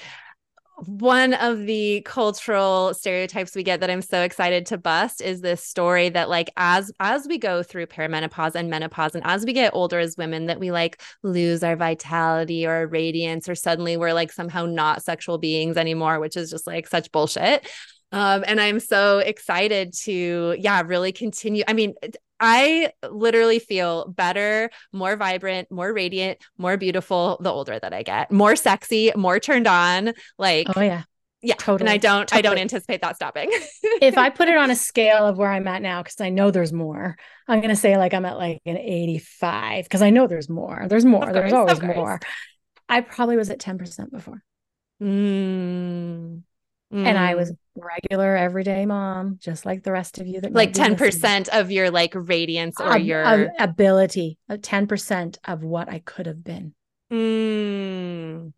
[0.85, 5.65] one of the cultural stereotypes we get that I'm so excited to bust is this
[5.65, 9.75] story that like as as we go through perimenopause and menopause and as we get
[9.75, 14.13] older as women that we like lose our vitality or our radiance or suddenly we're
[14.13, 17.67] like somehow not sexual beings anymore which is just like such bullshit
[18.13, 21.65] um, and I'm so excited to, yeah, really continue.
[21.67, 21.95] I mean,
[22.39, 28.31] I literally feel better, more vibrant, more radiant, more beautiful the older that I get,
[28.31, 30.13] more sexy, more turned on.
[30.39, 31.03] Like, oh, yeah.
[31.43, 31.89] Yeah, totally.
[31.89, 32.39] And I don't, totally.
[32.39, 33.51] I don't anticipate that stopping.
[34.03, 36.51] if I put it on a scale of where I'm at now, because I know
[36.51, 40.49] there's more, I'm gonna say like I'm at like an 85 because I know there's
[40.49, 40.87] more.
[40.89, 41.21] There's more.
[41.21, 42.19] Course, there's always more.
[42.89, 44.43] I probably was at 10% before.
[45.01, 46.43] Mm.
[46.93, 47.05] Mm.
[47.05, 47.57] And I was mm.
[47.75, 52.13] regular everyday mom, just like the rest of you that like 10% of your like
[52.15, 56.75] radiance or your ability, 10% of what I could have been.
[57.13, 58.53] Mm.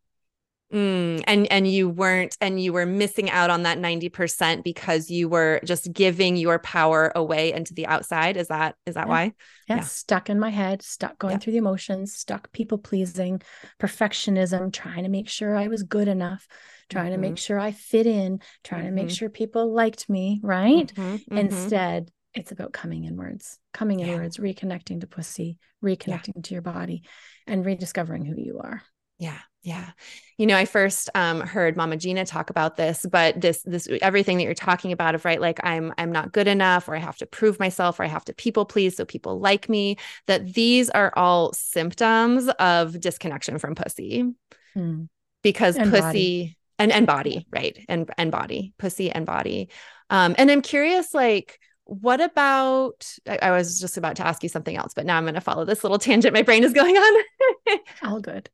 [0.73, 5.27] Mm, and and you weren't and you were missing out on that 90% because you
[5.27, 9.11] were just giving your power away into the outside is that is that yeah.
[9.11, 9.23] why
[9.67, 11.39] yeah, yeah, stuck in my head stuck going yeah.
[11.39, 13.41] through the emotions stuck people pleasing
[13.81, 16.47] perfectionism trying to make sure i was good enough
[16.89, 17.13] trying mm-hmm.
[17.13, 17.37] to make mm-hmm.
[17.37, 18.89] sure i fit in trying mm-hmm.
[18.89, 19.15] to make mm-hmm.
[19.15, 21.37] sure people liked me right mm-hmm.
[21.37, 27.03] instead it's about coming inwards coming inwards reconnecting to pussy reconnecting to your body
[27.47, 28.83] and rediscovering who you are
[29.19, 29.39] yeah.
[29.63, 29.91] Yeah.
[30.39, 34.39] You know, I first um, heard Mama Gena talk about this, but this, this, everything
[34.39, 37.17] that you're talking about of, right, like I'm, I'm not good enough, or I have
[37.19, 40.89] to prove myself, or I have to people please so people like me, that these
[40.91, 44.33] are all symptoms of disconnection from pussy.
[44.75, 45.05] Hmm.
[45.43, 46.58] Because and pussy body.
[46.79, 47.85] And, and body, right.
[47.89, 49.69] And, and body, pussy and body.
[50.11, 54.49] Um, and I'm curious, like, what about I, I was just about to ask you
[54.49, 56.97] something else, but now I'm going to follow this little tangent my brain is going
[56.97, 57.25] on.
[58.03, 58.49] all good.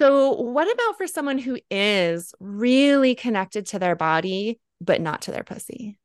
[0.00, 5.32] So, what about for someone who is really connected to their body, but not to
[5.32, 5.98] their pussy?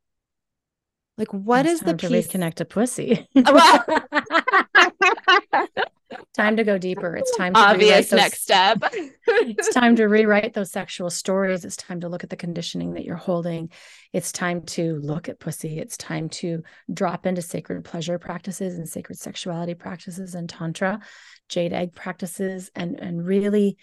[1.16, 2.26] Like, what it's is the to piece?
[2.26, 3.28] reconnect to pussy?
[6.34, 7.16] time to go deeper.
[7.16, 8.78] It's time to obvious those, next step.
[9.26, 11.64] it's time to rewrite those sexual stories.
[11.64, 13.70] It's time to look at the conditioning that you're holding.
[14.12, 15.78] It's time to look at pussy.
[15.78, 16.62] It's time to
[16.92, 21.00] drop into sacred pleasure practices and sacred sexuality practices and tantra,
[21.48, 23.76] jade egg practices, and and really,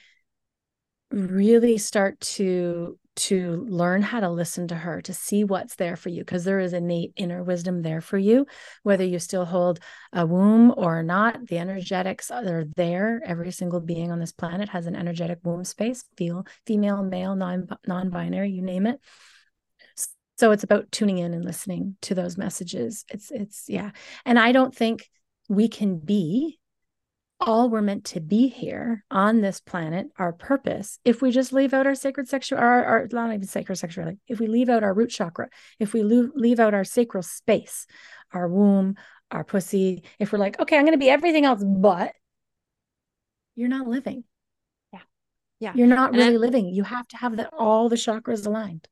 [1.11, 6.09] really start to to learn how to listen to her, to see what's there for
[6.09, 8.45] you, because there is innate inner wisdom there for you,
[8.83, 9.79] whether you still hold
[10.13, 11.47] a womb or not.
[11.47, 13.21] The energetics are there.
[13.25, 17.67] Every single being on this planet has an energetic womb space, feel female, male, non
[17.85, 18.99] non-binary, you name it.
[20.37, 23.05] So it's about tuning in and listening to those messages.
[23.09, 23.91] It's it's yeah.
[24.25, 25.07] And I don't think
[25.49, 26.59] we can be
[27.41, 31.73] all we're meant to be here on this planet, our purpose, if we just leave
[31.73, 34.93] out our sacred sexual, our, our not even sacred sexuality, if we leave out our
[34.93, 37.87] root chakra, if we leave, leave out our sacral space,
[38.31, 38.95] our womb,
[39.31, 42.13] our pussy, if we're like, okay, I'm going to be everything else, but
[43.55, 44.23] you're not living.
[44.93, 44.99] Yeah.
[45.59, 45.73] Yeah.
[45.75, 46.67] You're not and really living.
[46.67, 48.87] You have to have that all the chakras aligned.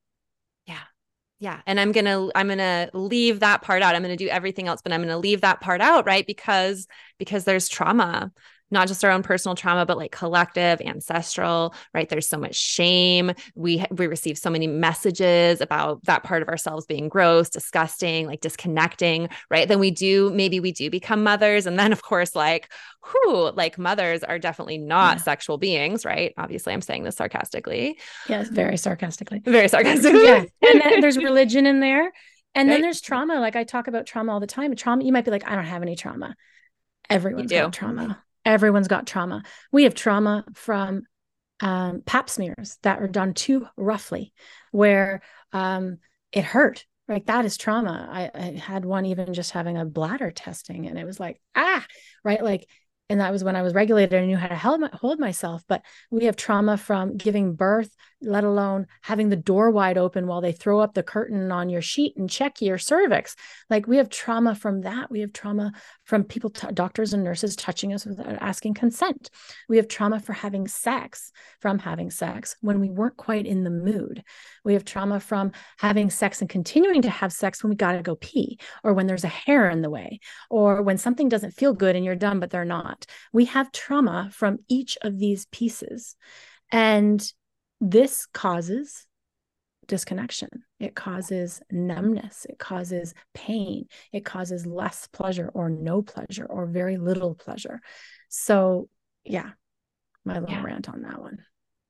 [1.39, 1.61] Yeah.
[1.65, 3.95] And I'm to, I'm to leave that part out.
[3.95, 6.27] I'm to do everything else, but I'm to leave that part out, right?
[6.27, 6.85] Because,
[7.17, 8.31] because there's trauma
[8.71, 12.09] not just our own personal trauma but like collective ancestral right?
[12.09, 13.31] There's so much shame.
[13.55, 18.41] We we receive so many messages about that part of ourselves being gross disgusting like
[18.41, 19.67] disconnecting right?
[19.67, 21.65] Then we do maybe we do become mothers.
[21.65, 25.23] And then of course like who like mothers are definitely not yeah.
[25.23, 26.33] sexual beings right?
[26.37, 27.99] Obviously i'm saying this sarcastically.
[28.27, 29.39] Yes very sarcastically.
[29.39, 30.23] Very sarcastically.
[30.23, 30.45] Yeah.
[30.69, 32.11] And then there's religion in there.
[32.55, 32.75] And right?
[32.75, 33.39] then there's trauma.
[33.39, 34.75] Like i talk about trauma all the time.
[34.75, 36.35] Trauma you might be like i don't have any trauma.
[37.09, 39.43] Everyone's got trauma everyone's got trauma.
[39.71, 41.03] We have trauma from
[41.61, 44.33] um, pap smears that are done too roughly,
[44.71, 45.21] where
[45.53, 45.99] um,
[46.31, 46.85] it hurt.
[47.07, 48.07] Like that is trauma.
[48.11, 51.85] I, I had one even just having a bladder testing, and it was like ah,
[52.23, 52.67] right, like
[53.09, 55.63] and that was when I was regulated and knew how to hold myself.
[55.67, 57.89] But we have trauma from giving birth,
[58.21, 61.81] let alone having the door wide open while they throw up the curtain on your
[61.81, 63.35] sheet and check your cervix.
[63.69, 65.09] Like we have trauma from that.
[65.09, 65.71] We have trauma
[66.03, 69.29] from people, t- doctors and nurses touching us without asking consent.
[69.69, 73.69] We have trauma for having sex, from having sex when we weren't quite in the
[73.69, 74.23] mood.
[74.65, 78.01] We have trauma from having sex and continuing to have sex when we got to
[78.01, 81.73] go pee, or when there's a hair in the way, or when something doesn't feel
[81.73, 83.05] good and you're done, but they're not.
[83.31, 86.15] We have trauma from each of these pieces.
[86.71, 87.25] And
[87.81, 89.05] this causes
[89.87, 90.49] disconnection.
[90.79, 92.45] It causes numbness.
[92.47, 93.87] It causes pain.
[94.13, 97.81] It causes less pleasure or no pleasure or very little pleasure.
[98.29, 98.87] So,
[99.23, 99.49] yeah,
[100.25, 100.63] my little yeah.
[100.63, 101.39] rant on that one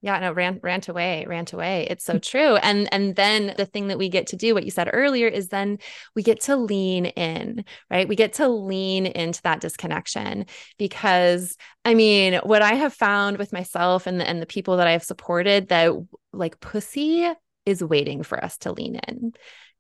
[0.01, 1.87] yeah no rant rant away rant away.
[1.89, 2.21] It's so mm.
[2.21, 2.55] true.
[2.57, 5.49] And and then the thing that we get to do what you said earlier is
[5.49, 5.79] then
[6.15, 8.07] we get to lean in right?
[8.07, 10.45] We get to lean into that disconnection
[10.77, 14.87] because i mean what i have found with myself and the, and the people that
[14.87, 15.91] i have supported that
[16.33, 17.29] like pussy
[17.65, 19.33] is waiting for us to lean in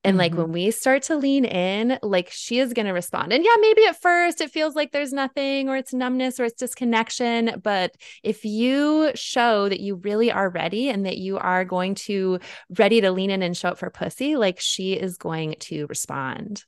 [0.03, 0.43] and like mm-hmm.
[0.43, 3.33] when we start to lean in, like she is going to respond.
[3.33, 6.59] And yeah, maybe at first it feels like there's nothing or it's numbness or it's
[6.59, 7.59] disconnection.
[7.61, 12.39] But if you show that you really are ready and that you are going to
[12.77, 16.63] ready to lean in and show up for pussy, like she is going to respond.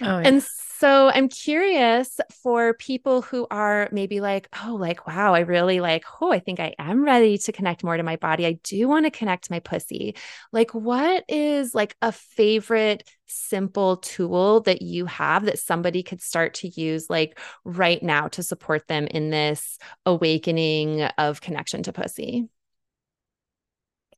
[0.00, 0.22] Oh, yeah.
[0.24, 0.46] And
[0.80, 6.06] so I'm curious for people who are maybe like, oh, like, wow, I really like,
[6.22, 8.46] oh, I think I am ready to connect more to my body.
[8.46, 10.16] I do want to connect to my pussy.
[10.52, 16.54] Like, what is like a favorite simple tool that you have that somebody could start
[16.54, 22.48] to use like right now to support them in this awakening of connection to pussy?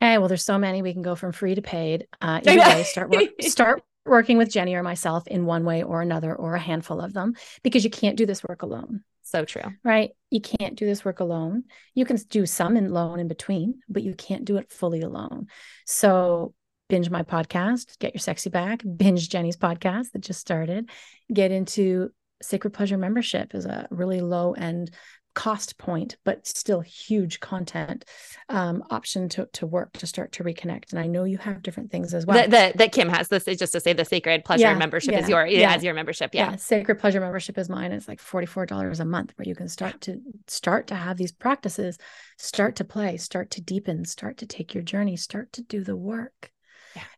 [0.01, 0.81] Okay, well, there's so many.
[0.81, 2.07] We can go from free to paid.
[2.21, 6.03] Uh, either way, start work, start working with Jenny or myself in one way or
[6.03, 9.05] another, or a handful of them, because you can't do this work alone.
[9.23, 9.63] So true.
[9.85, 10.11] Right.
[10.31, 11.65] You can't do this work alone.
[11.95, 15.47] You can do some in loan in between, but you can't do it fully alone.
[15.87, 16.55] So
[16.89, 20.91] binge my podcast, get your sexy back, binge Jenny's podcast that just started,
[21.33, 22.11] get into
[22.43, 24.91] Sacred Pleasure membership is a really low end
[25.35, 28.05] cost point, but still huge content
[28.49, 30.91] um, option to, to work to start to reconnect.
[30.91, 32.37] And I know you have different things as well.
[32.37, 35.13] That, that, that Kim has this is just to say the Sacred Pleasure yeah, membership
[35.13, 35.75] yeah, is your yeah.
[35.75, 36.35] as your membership.
[36.35, 36.51] Yeah.
[36.51, 36.57] yeah.
[36.57, 37.93] Sacred Pleasure membership is mine.
[37.93, 41.99] It's like $44 a month where you can start to start to have these practices,
[42.39, 45.97] start to play, start to deepen, start to take your journey, start to do the
[45.97, 46.51] work.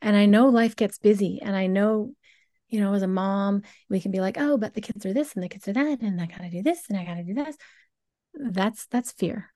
[0.00, 2.12] And I know life gets busy and I know
[2.70, 5.34] you know, as a mom, we can be like, oh, but the kids are this
[5.34, 7.56] and the kids are that, and I gotta do this and I gotta do this
[8.34, 9.50] that's that's fear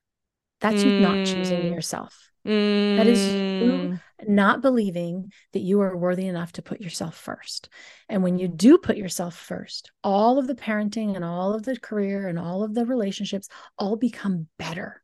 [0.61, 0.85] That's mm.
[0.85, 1.71] you not choosing mm.
[1.71, 2.29] yourself.
[2.47, 2.97] Mm.
[2.97, 3.99] That is you mm.
[4.27, 7.69] not believing that you are worthy enough to put yourself first.
[8.07, 11.77] And when you do put yourself first, all of the parenting and all of the
[11.77, 15.01] career and all of the relationships all become better,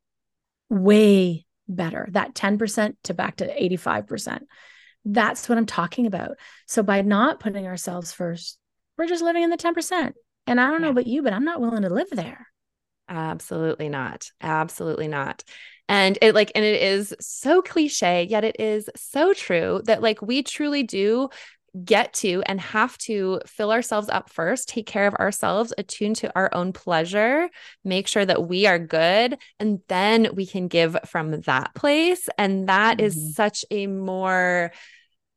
[0.70, 2.08] way better.
[2.12, 4.42] That 10% to back to 85%.
[5.04, 6.38] That's what I'm talking about.
[6.68, 8.58] So by not putting ourselves first,
[8.98, 10.14] we're just living in the 10%.
[10.48, 12.48] And I don't know about you, but I'm not willing to live there.
[13.08, 14.32] Absolutely not.
[14.42, 15.44] Absolutely not.
[15.88, 20.22] And it like, and it is so cliche, yet it is so true that like
[20.22, 21.30] we truly do
[21.84, 26.32] get to and have to fill ourselves up first, take care of ourselves, attune to
[26.36, 27.50] our own pleasure,
[27.84, 32.30] make sure that we are good, and then we can give from that place.
[32.38, 33.08] And that mm-hmm.
[33.08, 34.72] is such a more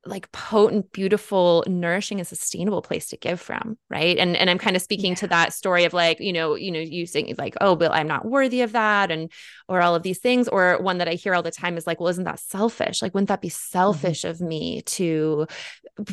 [0.07, 4.77] like potent beautiful nourishing and sustainable place to give from right and and i'm kind
[4.77, 5.17] of speaking yeah.
[5.17, 8.07] to that story of like you know you know you saying like oh but i'm
[8.07, 9.31] not worthy of that and
[9.69, 11.99] or all of these things or one that i hear all the time is like
[11.99, 13.73] well isn't that selfish like wouldn't that be mm-hmm.
[13.73, 14.31] selfish mm-hmm.
[14.31, 15.47] of me to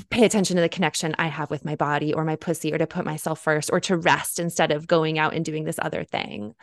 [0.10, 2.88] pay attention to the connection i have with my body or my pussy or to
[2.88, 6.54] put myself first or to rest instead of going out and doing this other thing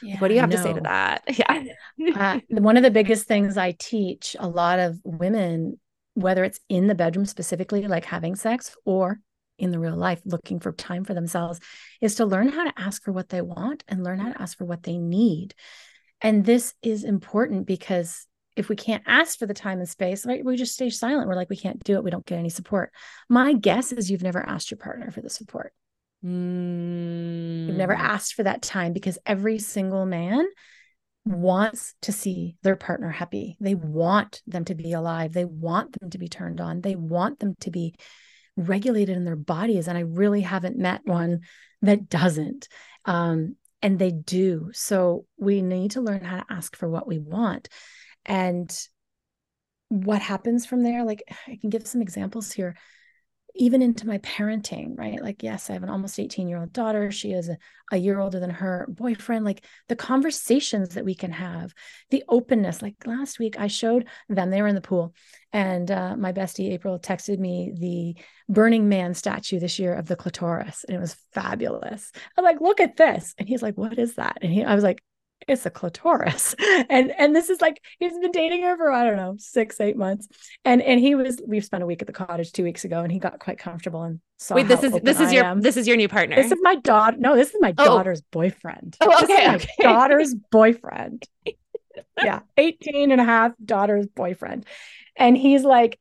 [0.00, 0.56] yeah, what do you have no.
[0.56, 1.24] to say to that
[1.96, 5.76] yeah uh, one of the biggest things i teach a lot of women
[6.20, 9.20] whether it's in the bedroom specifically, like having sex, or
[9.58, 11.60] in the real life, looking for time for themselves,
[12.00, 14.56] is to learn how to ask for what they want and learn how to ask
[14.56, 15.54] for what they need.
[16.20, 20.44] And this is important because if we can't ask for the time and space, right,
[20.44, 21.28] we just stay silent.
[21.28, 22.04] We're like, we can't do it.
[22.04, 22.92] We don't get any support.
[23.28, 25.72] My guess is you've never asked your partner for the support.
[26.24, 27.68] Mm.
[27.68, 28.00] You've never mm.
[28.00, 30.44] asked for that time because every single man
[31.28, 33.56] wants to see their partner happy.
[33.60, 35.32] They want them to be alive.
[35.32, 36.80] They want them to be turned on.
[36.80, 37.94] They want them to be
[38.56, 39.88] regulated in their bodies.
[39.88, 41.40] And I really haven't met one
[41.82, 42.68] that doesn't.
[43.04, 44.70] Um, and they do.
[44.72, 47.68] So we need to learn how to ask for what we want.
[48.26, 48.76] And
[49.88, 52.76] what happens from there, like I can give some examples here
[53.54, 55.20] even into my parenting, right?
[55.20, 57.10] Like, yes, I have an almost 18 year old daughter.
[57.10, 57.58] She is a,
[57.90, 59.44] a, year older than her boyfriend.
[59.44, 61.74] Like, the conversations that we can have,
[62.10, 62.82] the openness.
[62.82, 65.14] Like, last week, I showed them, they were in the pool,
[65.52, 70.16] and uh, my bestie April texted me the Burning Man statue this year of the
[70.16, 72.12] clitoris, and it was fabulous.
[72.36, 73.34] I'm like, look at this.
[73.38, 74.38] And he's like, what is that?
[74.42, 75.02] And he, I was like,
[75.46, 76.54] it's a clitoris.
[76.90, 79.96] And and this is like he's been dating her for i don't know six eight
[79.96, 80.28] months.
[80.64, 83.12] And and he was we've spent a week at the cottage two weeks ago and
[83.12, 85.60] he got quite comfortable and saw wait this is this is I your am.
[85.60, 86.36] this is your new partner?
[86.36, 87.84] This is my daughter no this is my oh.
[87.84, 88.96] daughter's boyfriend.
[89.00, 89.68] Oh okay, okay.
[89.80, 91.26] daughter's boyfriend.
[92.22, 94.66] Yeah 18 and a half daughter's boyfriend.
[95.16, 95.98] And he's like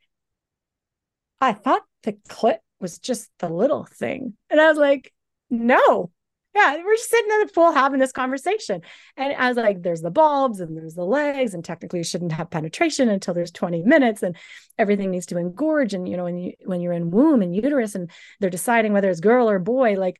[1.41, 4.33] i thought the clit was just the little thing.
[4.49, 5.11] And i was like
[5.49, 6.11] no
[6.57, 8.81] yeah, we're just sitting in the pool having this conversation.
[9.15, 12.31] And I was like, there's the bulbs and there's the legs, and technically you shouldn't
[12.31, 14.35] have penetration until there's 20 minutes, and
[14.77, 15.93] everything needs to engorge.
[15.93, 19.09] And you know, when you when you're in womb and uterus, and they're deciding whether
[19.09, 20.17] it's girl or boy, like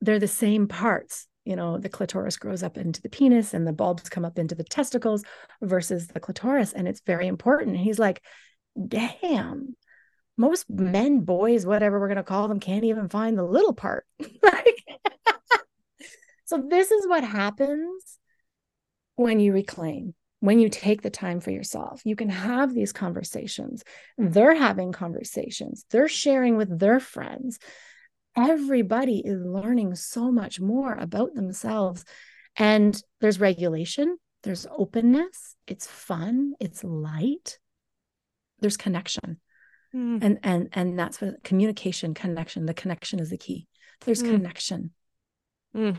[0.00, 1.26] they're the same parts.
[1.44, 4.54] You know, the clitoris grows up into the penis and the bulbs come up into
[4.54, 5.24] the testicles
[5.62, 6.72] versus the clitoris.
[6.72, 7.76] And it's very important.
[7.76, 8.22] And he's like,
[8.88, 9.74] damn,
[10.36, 14.06] most men, boys, whatever we're to call them, can't even find the little part.
[14.42, 14.84] like,
[16.50, 18.18] so, this is what happens
[19.14, 22.02] when you reclaim, when you take the time for yourself.
[22.04, 23.84] You can have these conversations.
[24.18, 27.60] They're having conversations, they're sharing with their friends.
[28.36, 32.04] Everybody is learning so much more about themselves.
[32.56, 37.60] And there's regulation, there's openness, it's fun, it's light,
[38.58, 39.38] there's connection.
[39.94, 40.18] Mm.
[40.20, 42.66] And and and that's what communication, connection.
[42.66, 43.68] The connection is the key.
[44.00, 44.32] There's mm.
[44.32, 44.90] connection.
[45.74, 45.96] Mm,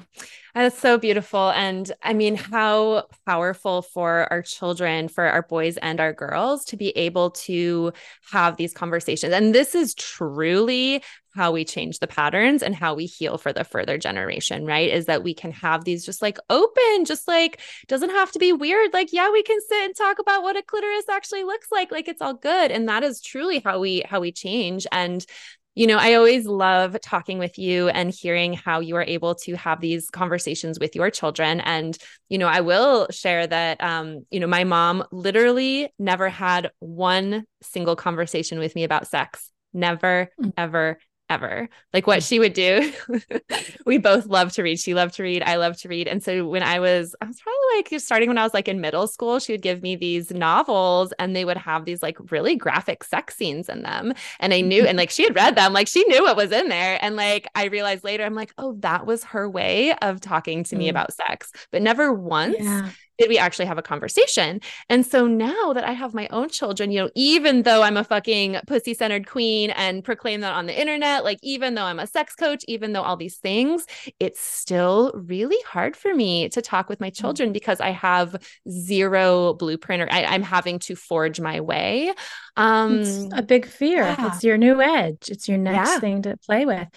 [0.53, 1.49] that's so beautiful.
[1.51, 6.77] And I mean, how powerful for our children, for our boys and our girls to
[6.77, 7.93] be able to
[8.31, 9.31] have these conversations.
[9.31, 11.01] And this is truly
[11.35, 14.89] how we change the patterns and how we heal for the further generation, right?
[14.89, 18.51] Is that we can have these just like open, just like doesn't have to be
[18.51, 18.91] weird.
[18.91, 21.93] Like, yeah, we can sit and talk about what a clitoris actually looks like.
[21.93, 22.71] Like it's all good.
[22.71, 24.85] And that is truly how we how we change.
[24.91, 25.25] And
[25.73, 29.55] you know, I always love talking with you and hearing how you are able to
[29.55, 31.61] have these conversations with your children.
[31.61, 31.97] And,
[32.27, 37.45] you know, I will share that, um, you know, my mom literally never had one
[37.61, 39.49] single conversation with me about sex.
[39.73, 40.51] Never, mm.
[40.57, 40.99] ever,
[41.31, 41.69] ever.
[41.93, 42.91] Like what she would do.
[43.85, 44.79] we both love to read.
[44.79, 45.43] She loved to read.
[45.43, 46.07] I love to read.
[46.07, 48.81] And so when I was, I was probably like starting when I was like in
[48.81, 52.55] middle school, she would give me these novels and they would have these like really
[52.55, 54.13] graphic sex scenes in them.
[54.41, 56.67] And I knew, and like she had read them, like she knew what was in
[56.67, 56.99] there.
[57.01, 60.75] And like I realized later, I'm like, oh, that was her way of talking to
[60.75, 60.89] me mm.
[60.89, 64.61] about sex, but never once yeah did we actually have a conversation?
[64.89, 68.03] And so now that I have my own children, you know, even though I'm a
[68.03, 72.07] fucking pussy centered queen and proclaim that on the internet, like even though I'm a
[72.07, 73.85] sex coach, even though all these things,
[74.19, 77.15] it's still really hard for me to talk with my mm.
[77.15, 78.35] children because I have
[78.69, 82.13] zero blueprint or I, am having to forge my way.
[82.57, 84.03] Um, it's a big fear.
[84.03, 84.27] Yeah.
[84.27, 85.29] It's your new edge.
[85.29, 85.99] It's your next yeah.
[85.99, 86.87] thing to play with.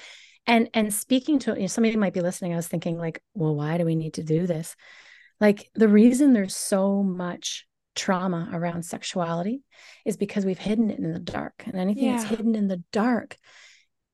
[0.47, 3.55] And and speaking to you know, somebody might be listening, I was thinking like, well,
[3.55, 4.77] why do we need to do this?
[5.41, 9.62] Like the reason there's so much trauma around sexuality
[10.05, 11.64] is because we've hidden it in the dark.
[11.66, 12.16] And anything yeah.
[12.16, 13.37] that's hidden in the dark,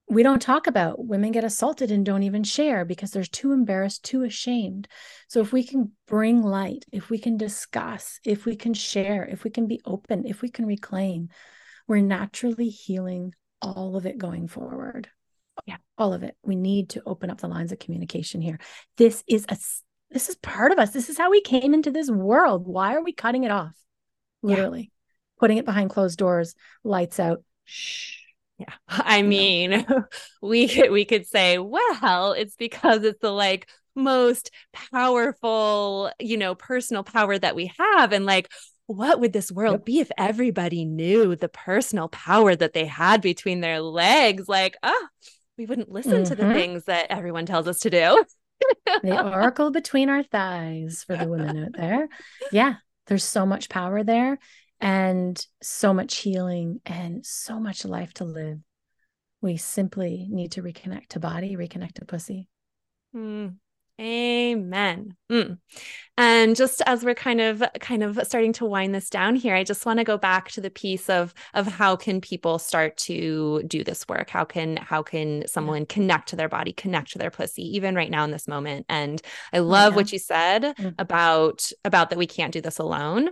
[0.08, 1.04] we don't talk about.
[1.04, 4.88] Women get assaulted and don't even share because they're too embarrassed, too ashamed.
[5.28, 9.44] So if we can bring light, if we can discuss, if we can share, if
[9.44, 11.28] we can be open, if we can reclaim,
[11.86, 15.08] we're naturally healing all of it going forward.
[15.66, 16.36] Yeah, all of it.
[16.42, 18.58] We need to open up the lines of communication here.
[18.96, 19.56] This is a
[20.10, 20.90] this is part of us.
[20.90, 22.66] This is how we came into this world.
[22.66, 23.72] Why are we cutting it off?
[24.42, 25.38] Literally, yeah.
[25.38, 26.54] putting it behind closed doors,
[26.84, 27.42] lights out.
[27.64, 28.16] Shh.
[28.58, 28.74] Yeah.
[28.88, 29.86] I mean,
[30.42, 36.54] we could we could say, well, it's because it's the like most powerful, you know,
[36.54, 38.50] personal power that we have and like
[38.86, 43.60] what would this world be if everybody knew the personal power that they had between
[43.60, 44.48] their legs?
[44.48, 45.06] Like, oh,
[45.56, 46.24] we wouldn't listen mm-hmm.
[46.24, 46.52] to the mm-hmm.
[46.54, 48.24] things that everyone tells us to do
[49.02, 52.08] the oracle between our thighs for the women out there.
[52.52, 52.74] Yeah,
[53.06, 54.38] there's so much power there
[54.80, 58.58] and so much healing and so much life to live.
[59.42, 62.48] We simply need to reconnect to body, reconnect to pussy.
[63.14, 63.56] Mm.
[64.00, 65.14] Amen.
[65.30, 65.58] Mm.
[66.16, 69.62] And just as we're kind of kind of starting to wind this down here, I
[69.62, 73.62] just want to go back to the piece of of how can people start to
[73.66, 74.30] do this work?
[74.30, 78.10] How can how can someone connect to their body, connect to their pussy, even right
[78.10, 78.86] now in this moment?
[78.88, 79.20] And
[79.52, 79.96] I love yeah.
[79.96, 80.94] what you said mm.
[80.98, 83.30] about about that we can't do this alone.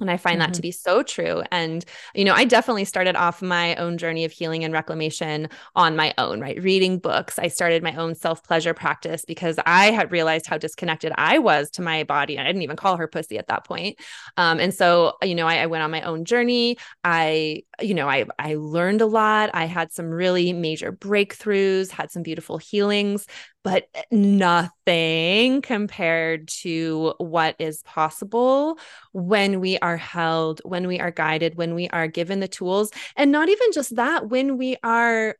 [0.00, 0.40] And I find mm-hmm.
[0.40, 0.68] that to mm-hmm.
[0.68, 1.42] be so true.
[1.50, 1.84] And,
[2.14, 6.12] you know, I definitely started off my own journey of healing and reclamation on my
[6.18, 6.62] own, right?
[6.62, 7.38] Reading books.
[7.38, 11.70] I started my own self pleasure practice because I had realized how disconnected I was
[11.72, 12.38] to my body.
[12.38, 13.98] I didn't even call her pussy at that point.
[14.36, 16.76] Um, and so, you know, I, I went on my own journey.
[17.02, 19.50] I, you know, I, I learned a lot.
[19.54, 23.26] I had some really major breakthroughs, had some beautiful healings,
[23.66, 28.78] but nothing compared to what is possible
[29.12, 32.92] when we are held, when we are guided, when we are given the tools.
[33.16, 35.34] And not even just that, when we are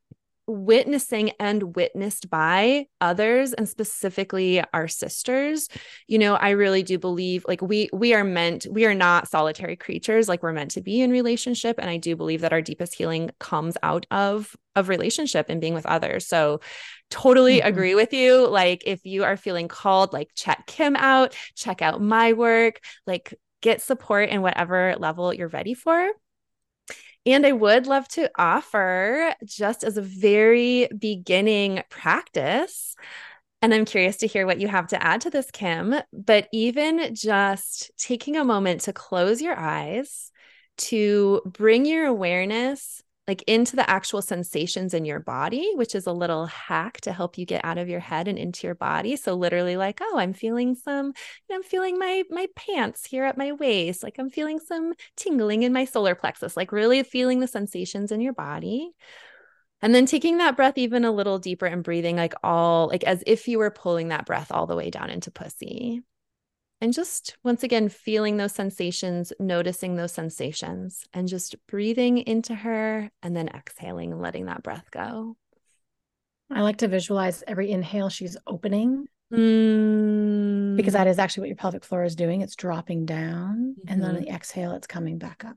[0.47, 5.69] witnessing and witnessed by others and specifically our sisters
[6.07, 9.77] you know i really do believe like we we are meant we are not solitary
[9.77, 12.95] creatures like we're meant to be in relationship and i do believe that our deepest
[12.95, 16.27] healing comes out of of relationship and being with others.
[16.27, 16.61] So
[17.11, 17.69] totally mm-hmm.
[17.69, 18.47] agree with you.
[18.47, 23.35] Like if you are feeling called like check kim out check out my work like
[23.63, 26.11] get support in whatever level you're ready for
[27.27, 32.95] and I would love to offer just as a very beginning practice.
[33.61, 35.95] And I'm curious to hear what you have to add to this, Kim.
[36.13, 40.31] But even just taking a moment to close your eyes,
[40.79, 46.13] to bring your awareness like into the actual sensations in your body, which is a
[46.13, 49.17] little hack to help you get out of your head and into your body.
[49.17, 51.13] So literally like, oh, I'm feeling some,
[51.51, 55.73] I'm feeling my my pants here at my waist, like I'm feeling some tingling in
[55.73, 58.93] my solar plexus, like really feeling the sensations in your body.
[59.83, 63.23] And then taking that breath even a little deeper and breathing like all like as
[63.27, 66.03] if you were pulling that breath all the way down into pussy
[66.81, 73.11] and just once again feeling those sensations, noticing those sensations, and just breathing into her
[73.23, 75.37] and then exhaling and letting that breath go.
[76.51, 80.77] I like to visualize every inhale she's opening mm.
[80.77, 82.43] because that is actually what your pelvic floor is doing.
[82.43, 83.89] It's dropping down, mm-hmm.
[83.89, 84.25] and then on mm-hmm.
[84.25, 85.57] the exhale, it's coming back up.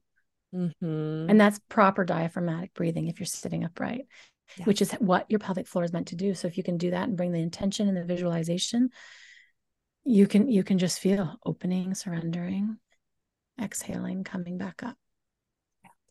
[0.56, 1.30] Mm-hmm.
[1.30, 4.08] And that's proper diaphragmatic breathing if you're sitting upright,
[4.58, 4.66] yeah.
[4.66, 6.34] which is what your pelvic floor is meant to do.
[6.34, 8.90] So if you can do that and bring the intention and the visualization,
[10.04, 12.78] you can you can just feel opening surrendering
[13.62, 14.96] exhaling coming back up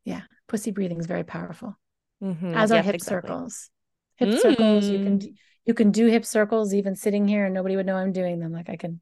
[0.04, 1.76] yeah pussy breathing is very powerful
[2.22, 2.54] mm-hmm.
[2.54, 3.28] as are hip exactly.
[3.28, 3.70] circles
[4.16, 4.40] hip mm.
[4.40, 5.20] circles you can
[5.64, 8.52] you can do hip circles even sitting here and nobody would know i'm doing them
[8.52, 9.00] like i can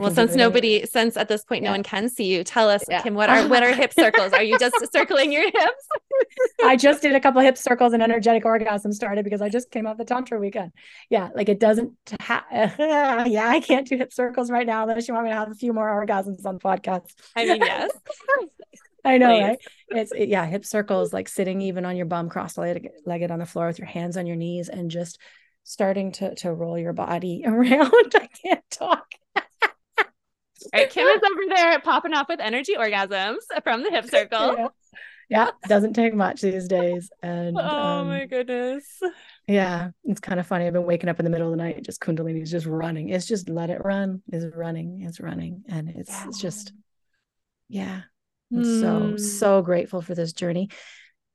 [0.00, 1.68] well, since nobody, since at this point yeah.
[1.68, 3.02] no one can see you, tell us, yeah.
[3.02, 4.32] Kim, what are what are hip circles?
[4.32, 5.88] Are you just circling your hips?
[6.64, 9.86] I just did a couple hip circles and energetic orgasm started because I just came
[9.86, 10.72] off the tantra weekend.
[11.10, 11.92] Yeah, like it doesn't.
[12.22, 12.46] Ha-
[13.26, 15.54] yeah, I can't do hip circles right now unless you want me to have a
[15.54, 17.10] few more orgasms on the podcast.
[17.36, 17.90] I mean, yes.
[19.04, 19.42] I know, Please.
[19.42, 19.58] right?
[19.90, 23.66] It's it, yeah, hip circles, like sitting even on your bum, cross-legged on the floor
[23.66, 25.18] with your hands on your knees and just
[25.64, 28.14] starting to to roll your body around.
[28.14, 29.06] I can't talk.
[30.72, 34.56] All right, Kim is over there popping off with energy orgasms from the hip circle.
[34.56, 34.68] Yeah,
[35.28, 37.10] yeah doesn't take much these days.
[37.22, 38.84] And oh um, my goodness.
[39.46, 40.66] Yeah, it's kind of funny.
[40.66, 43.08] I've been waking up in the middle of the night, just Kundalini is just running.
[43.08, 45.64] It's just let it run, is running, is running.
[45.68, 46.28] And it's, yeah.
[46.28, 46.72] it's just,
[47.68, 48.02] yeah.
[48.52, 48.80] I'm mm.
[48.80, 49.16] so, hmm.
[49.16, 50.68] so grateful for this journey.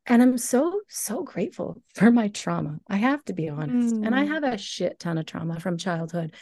[0.05, 2.79] And I'm so, so grateful for my trauma.
[2.87, 3.95] I have to be honest.
[3.95, 4.05] Mm.
[4.05, 4.31] And I hmm.
[4.31, 6.33] have a shit ton of trauma from childhood.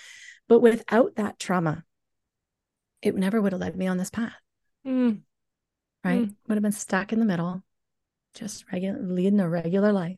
[0.47, 1.83] But without that trauma,
[3.01, 4.33] it never would have led me on this path.
[4.85, 5.21] Mm.
[6.03, 6.23] Right?
[6.23, 6.35] Mm.
[6.47, 7.63] Would have been stuck in the middle,
[8.33, 10.17] just regular leading a regular life.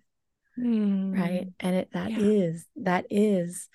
[0.59, 1.17] Mm.
[1.17, 1.47] Right.
[1.59, 2.19] And it that yeah.
[2.19, 3.69] is that is,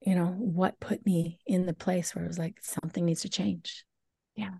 [0.00, 3.28] you know, what put me in the place where it was like something needs to
[3.28, 3.84] change.
[4.34, 4.54] Yeah.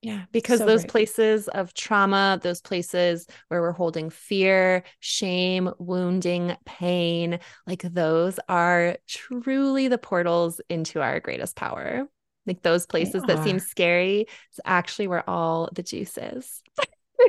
[0.00, 0.90] Yeah, because so those great.
[0.90, 8.96] places of trauma, those places where we're holding fear, shame, wounding, pain, like those are
[9.08, 12.06] truly the portals into our greatest power.
[12.46, 14.20] Like those places that seem scary,
[14.50, 16.62] it's actually where all the juice is.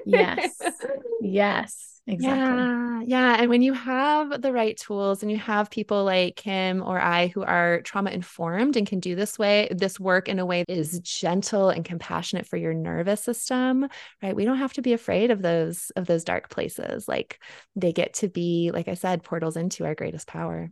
[0.05, 0.51] yes.
[1.21, 1.98] Yes.
[2.09, 2.57] Exactly.
[2.57, 3.01] Yeah.
[3.05, 3.35] Yeah.
[3.39, 7.27] And when you have the right tools and you have people like Kim or I
[7.27, 10.75] who are trauma informed and can do this way, this work in a way that
[10.75, 13.87] is gentle and compassionate for your nervous system,
[14.23, 14.35] right?
[14.35, 17.07] We don't have to be afraid of those, of those dark places.
[17.07, 17.41] Like
[17.75, 20.71] they get to be, like I said, portals into our greatest power.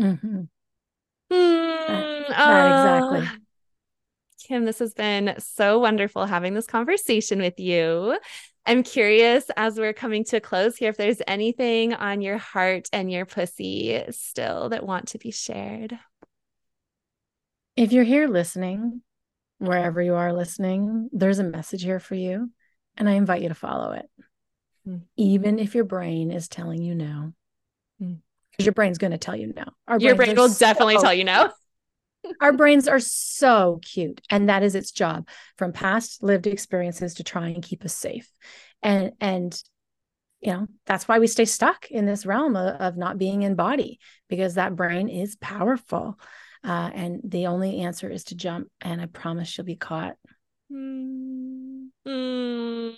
[0.00, 0.42] Mm-hmm.
[1.32, 3.40] Mm, not, not uh, exactly.
[4.46, 8.18] Kim, this has been so wonderful having this conversation with you.
[8.66, 12.88] I'm curious as we're coming to a close here if there's anything on your heart
[12.92, 15.98] and your pussy still that want to be shared.
[17.76, 19.02] If you're here listening,
[19.58, 22.50] wherever you are listening, there's a message here for you,
[22.96, 24.08] and I invite you to follow it.
[24.88, 25.02] Mm.
[25.16, 27.32] Even if your brain is telling you no.
[27.98, 28.14] Hmm.
[28.50, 28.66] Because mm.
[28.66, 29.64] your brain's going to tell you no.
[29.88, 31.50] Our your brain will so- definitely tell you no
[32.40, 37.24] our brains are so cute, and that is its job from past lived experiences to
[37.24, 38.30] try and keep us safe.
[38.82, 39.62] And, and,
[40.40, 43.54] you know, that's why we stay stuck in this realm of, of not being in
[43.54, 43.98] body
[44.28, 46.18] because that brain is powerful.
[46.62, 48.68] Uh, and the only answer is to jump.
[48.80, 50.16] And I promise you'll be caught.
[50.72, 52.94] Mm.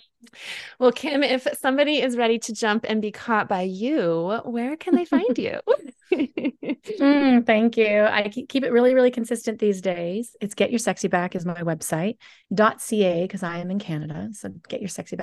[0.79, 4.95] Well, Kim, if somebody is ready to jump and be caught by you, where can
[4.95, 5.59] they find you?
[6.11, 8.03] mm, thank you.
[8.03, 10.35] I keep it really, really consistent these days.
[10.41, 12.17] It's Get Your Sexy Back is my website,
[12.55, 14.29] .ca, because I am in Canada.
[14.33, 15.15] So Get Your Sexy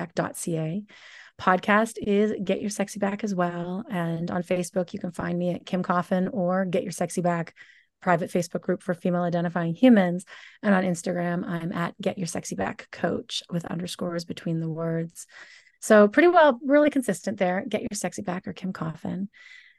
[1.39, 3.83] Podcast is Get Your Sexy Back as well.
[3.89, 7.55] And on Facebook, you can find me at Kim Coffin or Get Your Sexy Back
[8.05, 10.25] private Facebook group for female identifying humans.
[10.61, 15.25] And on Instagram, I'm at Get Your Sexy Back Coach with underscores between the words.
[15.81, 17.65] So pretty well, really consistent there.
[17.67, 19.27] Get Your Sexy Back or Kim Coffin.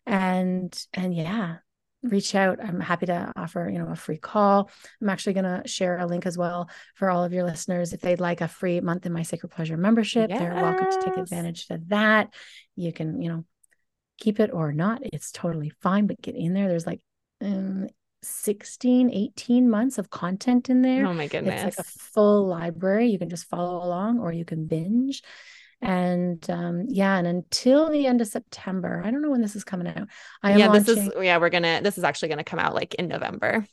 [0.06, 1.58] And and yeah,
[2.02, 2.58] reach out.
[2.60, 4.72] I'm happy to offer, you know, a free call.
[5.00, 7.92] I'm actually going to share a link as well for all of your listeners.
[7.92, 10.40] If they'd like a free month in my sacred pleasure membership, yes.
[10.40, 12.34] they're welcome to take advantage of that.
[12.74, 13.44] You can, you know,
[14.18, 15.02] keep it or not.
[15.04, 16.66] It's totally fine, but get in there.
[16.66, 17.00] There's like
[17.40, 17.86] um,
[18.26, 21.06] 16, 18 months of content in there.
[21.06, 21.62] Oh my goodness.
[21.62, 23.08] It's like a full library.
[23.08, 25.22] You can just follow along or you can binge.
[25.82, 29.64] And um, yeah, and until the end of September, I don't know when this is
[29.64, 30.08] coming out.
[30.42, 31.12] I am yeah, this launching...
[31.12, 33.66] is yeah, we're gonna this is actually gonna come out like in November.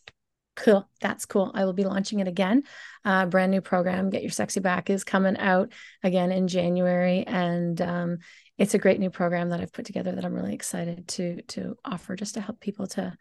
[0.56, 0.88] Cool.
[1.02, 1.52] That's cool.
[1.56, 2.64] I will be launching it again.
[3.04, 5.72] Uh, brand new program, Get Your Sexy Back, is coming out
[6.04, 8.18] again in January, and um,
[8.58, 11.76] it's a great new program that I've put together that I'm really excited to to
[11.84, 13.18] offer, just to help people to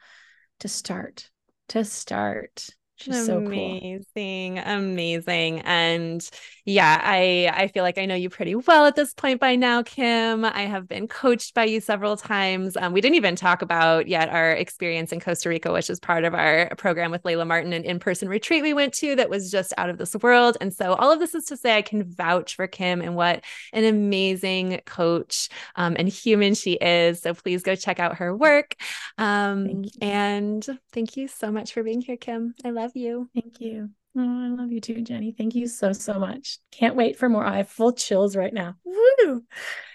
[0.62, 1.28] to start,
[1.68, 2.68] to start.
[3.02, 4.74] She's amazing, so cool.
[4.76, 5.60] amazing.
[5.60, 6.30] And
[6.64, 9.82] yeah, I I feel like I know you pretty well at this point by now,
[9.82, 10.44] Kim.
[10.44, 12.76] I have been coached by you several times.
[12.76, 16.24] Um, we didn't even talk about yet our experience in Costa Rica, which is part
[16.24, 19.74] of our program with Layla Martin, an in-person retreat we went to that was just
[19.76, 20.56] out of this world.
[20.60, 23.44] And so all of this is to say I can vouch for Kim and what
[23.72, 27.20] an amazing coach um, and human she is.
[27.20, 28.76] So please go check out her work.
[29.18, 32.54] Um, thank and thank you so much for being here, Kim.
[32.64, 33.28] I love you.
[33.34, 33.90] Thank you.
[34.16, 35.32] Oh, I love you too, Jenny.
[35.32, 36.58] Thank you so, so much.
[36.70, 37.44] Can't wait for more.
[37.44, 38.76] I have full chills right now.
[38.84, 39.42] Woo!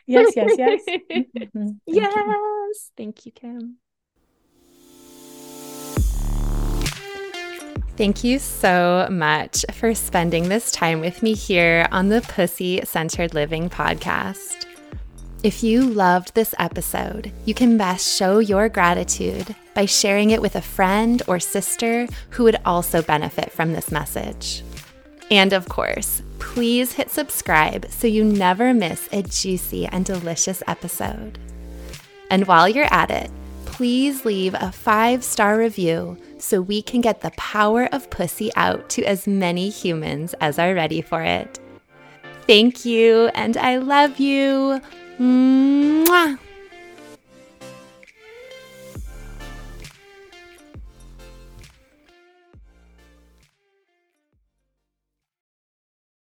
[0.06, 0.82] Yes, yes, yes.
[1.12, 1.64] Mm-hmm.
[1.64, 2.14] Thank yes.
[2.16, 2.74] You.
[2.96, 3.78] Thank you, Kim.
[7.98, 13.34] Thank you so much for spending this time with me here on the Pussy Centered
[13.34, 14.67] Living podcast.
[15.44, 20.56] If you loved this episode, you can best show your gratitude by sharing it with
[20.56, 24.64] a friend or sister who would also benefit from this message.
[25.30, 31.38] And of course, please hit subscribe so you never miss a juicy and delicious episode.
[32.32, 33.30] And while you're at it,
[33.66, 38.90] please leave a five star review so we can get the power of pussy out
[38.90, 41.60] to as many humans as are ready for it.
[42.48, 44.82] Thank you, and I love you.
[45.20, 46.47] 嗯，哇。